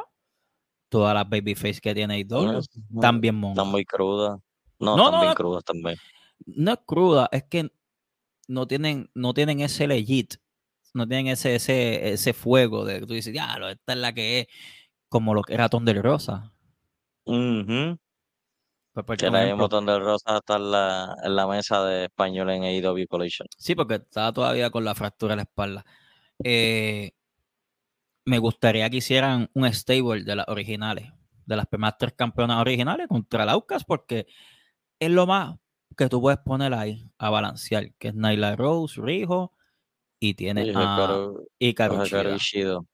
todas 0.89 1.13
las 1.15 1.27
babyface 1.27 1.81
que 1.81 1.93
tiene 1.95 2.13
AEW 2.15 2.59
están 2.95 3.19
bien 3.21 3.35
mongas. 3.35 3.57
Están 3.57 3.71
muy 3.71 3.85
crudas. 3.85 4.39
No, 4.79 4.95
No, 4.95 5.05
están 5.05 5.11
no, 5.13 5.19
bien 5.21 5.29
no. 5.29 5.35
crudas 5.35 5.63
también. 5.63 5.97
no 6.45 6.71
es 6.73 6.79
cruda, 6.85 7.27
es 7.31 7.43
que 7.45 7.71
no 8.47 8.67
tienen, 8.67 9.09
no 9.15 9.33
tienen 9.33 9.59
ese 9.61 9.87
legit, 9.87 10.35
no 10.93 11.07
tienen 11.07 11.27
ese, 11.27 11.55
ese, 11.55 12.11
ese 12.13 12.33
fuego 12.33 12.85
de 12.85 12.99
que 13.01 13.05
tú 13.07 13.13
dices, 13.13 13.33
ya, 13.33 13.55
esta 13.69 13.93
es 13.93 13.99
la 13.99 14.13
que 14.13 14.41
es, 14.41 14.47
como 15.09 15.33
lo 15.33 15.41
que 15.43 15.53
era 15.55 15.69
Thunder 15.69 16.01
Rosa. 16.01 16.53
Ujú. 17.25 17.97
Pues, 18.93 19.17
Que 19.19 19.29
la 19.29 19.43
ejemplo. 19.45 19.65
botón 19.65 19.85
de 19.85 19.97
rosa 19.99 20.37
está 20.37 20.57
en 20.57 20.71
la, 20.71 21.15
en 21.23 21.35
la 21.35 21.47
mesa 21.47 21.85
de 21.85 22.05
español 22.05 22.49
en 22.49 22.63
AEW 22.63 23.07
Collision. 23.07 23.47
Sí, 23.57 23.75
porque 23.75 23.95
estaba 23.95 24.33
todavía 24.33 24.69
con 24.71 24.83
la 24.83 24.95
fractura 24.95 25.33
de 25.33 25.35
la 25.37 25.41
espalda. 25.43 25.85
Eh, 26.43 27.11
me 28.25 28.37
gustaría 28.39 28.89
que 28.89 28.97
hicieran 28.97 29.49
un 29.53 29.65
stable 29.73 30.23
de 30.23 30.35
las 30.35 30.47
originales, 30.49 31.11
de 31.45 31.55
las 31.55 31.65
primeras 31.67 31.97
tres 31.97 32.13
campeonas 32.13 32.59
originales 32.59 33.07
contra 33.07 33.43
el 33.43 33.49
Outcast, 33.49 33.85
porque 33.87 34.27
es 34.99 35.09
lo 35.09 35.25
más 35.25 35.55
que 35.97 36.09
tú 36.09 36.21
puedes 36.21 36.39
poner 36.39 36.73
ahí 36.73 37.09
a 37.17 37.29
balancear, 37.29 37.93
que 37.95 38.09
es 38.09 38.15
Nyla 38.15 38.55
Rose, 38.55 39.01
Rijo, 39.01 39.53
y 40.19 40.33
tienes 40.33 40.67
Y 40.67 40.69
a 40.71 40.73
Hikaru- 40.73 41.45
Hikaru 41.59 41.93
Hikaru 42.05 42.05
Shida. 42.29 42.35
Ishido. 42.35 42.85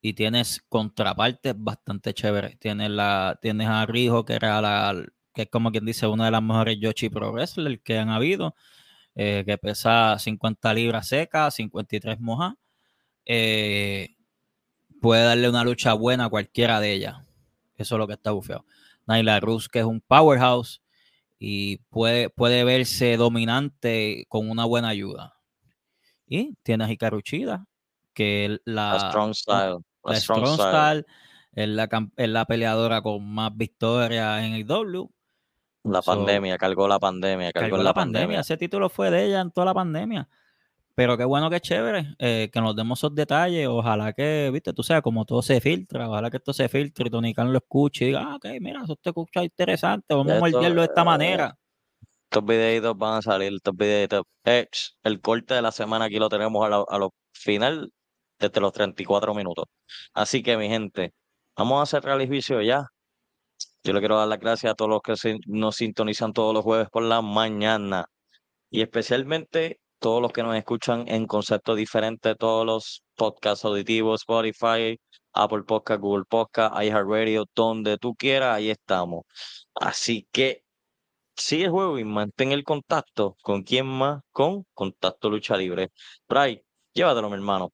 y 0.00 0.12
tienes 0.14 0.62
contrapartes 0.68 1.54
bastante 1.56 2.14
chéveres. 2.14 2.58
Tienes 2.60 2.90
la, 2.90 3.36
tienes 3.42 3.66
a 3.68 3.84
Rijo, 3.86 4.24
que 4.24 4.34
era 4.34 4.60
la, 4.60 5.04
que 5.34 5.42
es 5.42 5.48
como 5.50 5.72
quien 5.72 5.84
dice, 5.84 6.06
una 6.06 6.26
de 6.26 6.30
las 6.30 6.42
mejores 6.42 6.78
Yoshi 6.80 7.08
Pro 7.08 7.32
Wrestler 7.32 7.80
que 7.82 7.98
han 7.98 8.08
habido, 8.10 8.54
eh, 9.16 9.42
que 9.44 9.58
pesa 9.58 10.16
50 10.18 10.72
libras 10.74 11.08
secas, 11.08 11.54
53 11.56 12.20
mojas. 12.20 12.54
Eh, 13.26 14.14
puede 15.00 15.24
darle 15.24 15.48
una 15.48 15.64
lucha 15.64 15.92
buena 15.94 16.26
a 16.26 16.28
cualquiera 16.30 16.78
de 16.80 16.92
ellas. 16.92 17.16
Eso 17.76 17.96
es 17.96 17.98
lo 17.98 18.06
que 18.06 18.14
está 18.14 18.30
bufeado. 18.30 18.64
Nyla 19.06 19.40
Rus, 19.40 19.68
que 19.68 19.80
es 19.80 19.84
un 19.84 20.00
powerhouse 20.00 20.80
y 21.40 21.78
puede, 21.90 22.30
puede 22.30 22.62
verse 22.64 23.16
dominante 23.16 24.26
con 24.28 24.48
una 24.48 24.64
buena 24.64 24.88
ayuda. 24.90 25.37
Y 26.28 26.54
tienes 26.62 26.88
a 26.88 26.92
Hikaru 26.92 27.20
Shida, 27.20 27.64
que 28.12 28.44
es 28.44 28.60
la, 28.64 28.92
La 28.92 29.10
Strong 29.10 29.34
Style. 29.34 29.78
La, 30.04 30.12
la 30.12 30.20
Strong, 30.20 30.46
Strong 30.46 30.54
Style. 30.54 31.00
Style, 31.00 31.06
es 31.52 31.68
la, 31.68 31.88
es 32.16 32.28
la 32.28 32.44
peleadora 32.44 33.02
con 33.02 33.26
más 33.26 33.56
victorias 33.56 34.44
en 34.44 34.52
el 34.52 34.66
W. 34.66 35.08
La 35.84 36.02
So, 36.02 36.14
pandemia, 36.14 36.58
cargó 36.58 36.86
la 36.86 36.98
pandemia, 36.98 37.52
cargó, 37.52 37.70
cargó 37.70 37.82
la 37.82 37.94
pandemia. 37.94 38.40
Ese 38.40 38.56
título 38.56 38.90
fue 38.90 39.10
de 39.10 39.26
ella 39.26 39.40
en 39.40 39.50
toda 39.50 39.64
la 39.64 39.74
pandemia. 39.74 40.28
Pero 40.94 41.16
qué 41.16 41.24
bueno, 41.24 41.48
qué 41.48 41.60
chévere 41.60 42.16
eh, 42.18 42.50
que 42.52 42.60
nos 42.60 42.74
demos 42.74 42.98
esos 42.98 43.14
detalles. 43.14 43.68
Ojalá 43.68 44.12
que, 44.12 44.50
viste, 44.52 44.72
tú 44.72 44.82
sabes, 44.82 45.00
como 45.00 45.24
todo 45.24 45.42
se 45.42 45.60
filtra, 45.60 46.08
ojalá 46.08 46.28
que 46.28 46.38
esto 46.38 46.52
se 46.52 46.68
filtre 46.68 47.06
y 47.06 47.10
Tony 47.10 47.32
Khan 47.32 47.52
lo 47.52 47.58
escuche 47.58 48.04
y 48.04 48.08
diga, 48.08 48.32
ah, 48.32 48.34
ok, 48.34 48.46
mira, 48.60 48.82
eso 48.82 48.96
te 48.96 49.10
escucha 49.10 49.44
interesante, 49.44 50.12
vamos 50.12 50.32
a 50.32 50.34
Esto, 50.34 50.50
morderlo 50.50 50.80
de 50.82 50.86
esta 50.88 51.02
eh, 51.02 51.04
manera. 51.04 51.56
Estos 52.30 52.44
videitos 52.44 52.96
van 52.98 53.14
a 53.18 53.22
salir, 53.22 53.54
estos 53.54 53.74
videitos. 53.76 54.22
Eh, 54.44 54.66
el 55.04 55.20
corte 55.20 55.54
de 55.54 55.62
la 55.62 55.72
semana 55.72 56.06
aquí 56.06 56.18
lo 56.18 56.28
tenemos 56.28 56.64
a 56.66 56.68
lo, 56.68 56.90
a 56.90 56.98
lo 56.98 57.14
final 57.32 57.90
desde 58.38 58.60
los 58.60 58.72
34 58.72 59.34
minutos. 59.34 59.64
Así 60.12 60.42
que, 60.42 60.56
mi 60.58 60.68
gente, 60.68 61.12
vamos 61.56 61.82
a 61.82 61.86
cerrar 61.86 62.20
el 62.20 62.28
juicio 62.28 62.60
ya. 62.62 62.84
Yo 63.82 63.92
le 63.94 64.00
quiero 64.00 64.18
dar 64.18 64.28
las 64.28 64.38
gracias 64.40 64.72
a 64.72 64.74
todos 64.74 64.90
los 64.90 65.00
que 65.02 65.16
se- 65.16 65.38
nos 65.46 65.76
sintonizan 65.76 66.32
todos 66.32 66.52
los 66.54 66.64
jueves 66.64 66.88
por 66.90 67.02
la 67.02 67.22
mañana 67.22 68.06
y 68.70 68.82
especialmente 68.82 69.80
todos 69.98 70.20
los 70.22 70.32
que 70.32 70.42
nos 70.42 70.56
escuchan 70.56 71.04
en 71.08 71.26
conceptos 71.26 71.76
diferentes, 71.76 72.36
todos 72.38 72.66
los 72.66 73.02
podcasts 73.16 73.64
auditivos, 73.64 74.22
Spotify, 74.22 74.98
Apple 75.32 75.62
Podcast, 75.64 76.00
Google 76.00 76.24
Podcast, 76.28 76.74
iHeartRadio, 76.82 77.46
donde 77.54 77.96
tú 77.98 78.14
quieras, 78.14 78.56
ahí 78.56 78.70
estamos. 78.70 79.22
Así 79.74 80.28
que 80.32 80.64
sigue 81.38 81.68
juego 81.68 81.98
y 81.98 82.04
mantén 82.04 82.52
el 82.52 82.64
contacto. 82.64 83.36
¿Con 83.42 83.62
quién 83.62 83.86
más? 83.86 84.22
Con 84.32 84.64
Contacto 84.74 85.30
Lucha 85.30 85.56
Libre. 85.56 85.90
Bray, 86.28 86.62
llévatelo, 86.94 87.28
mi 87.28 87.36
hermano. 87.36 87.72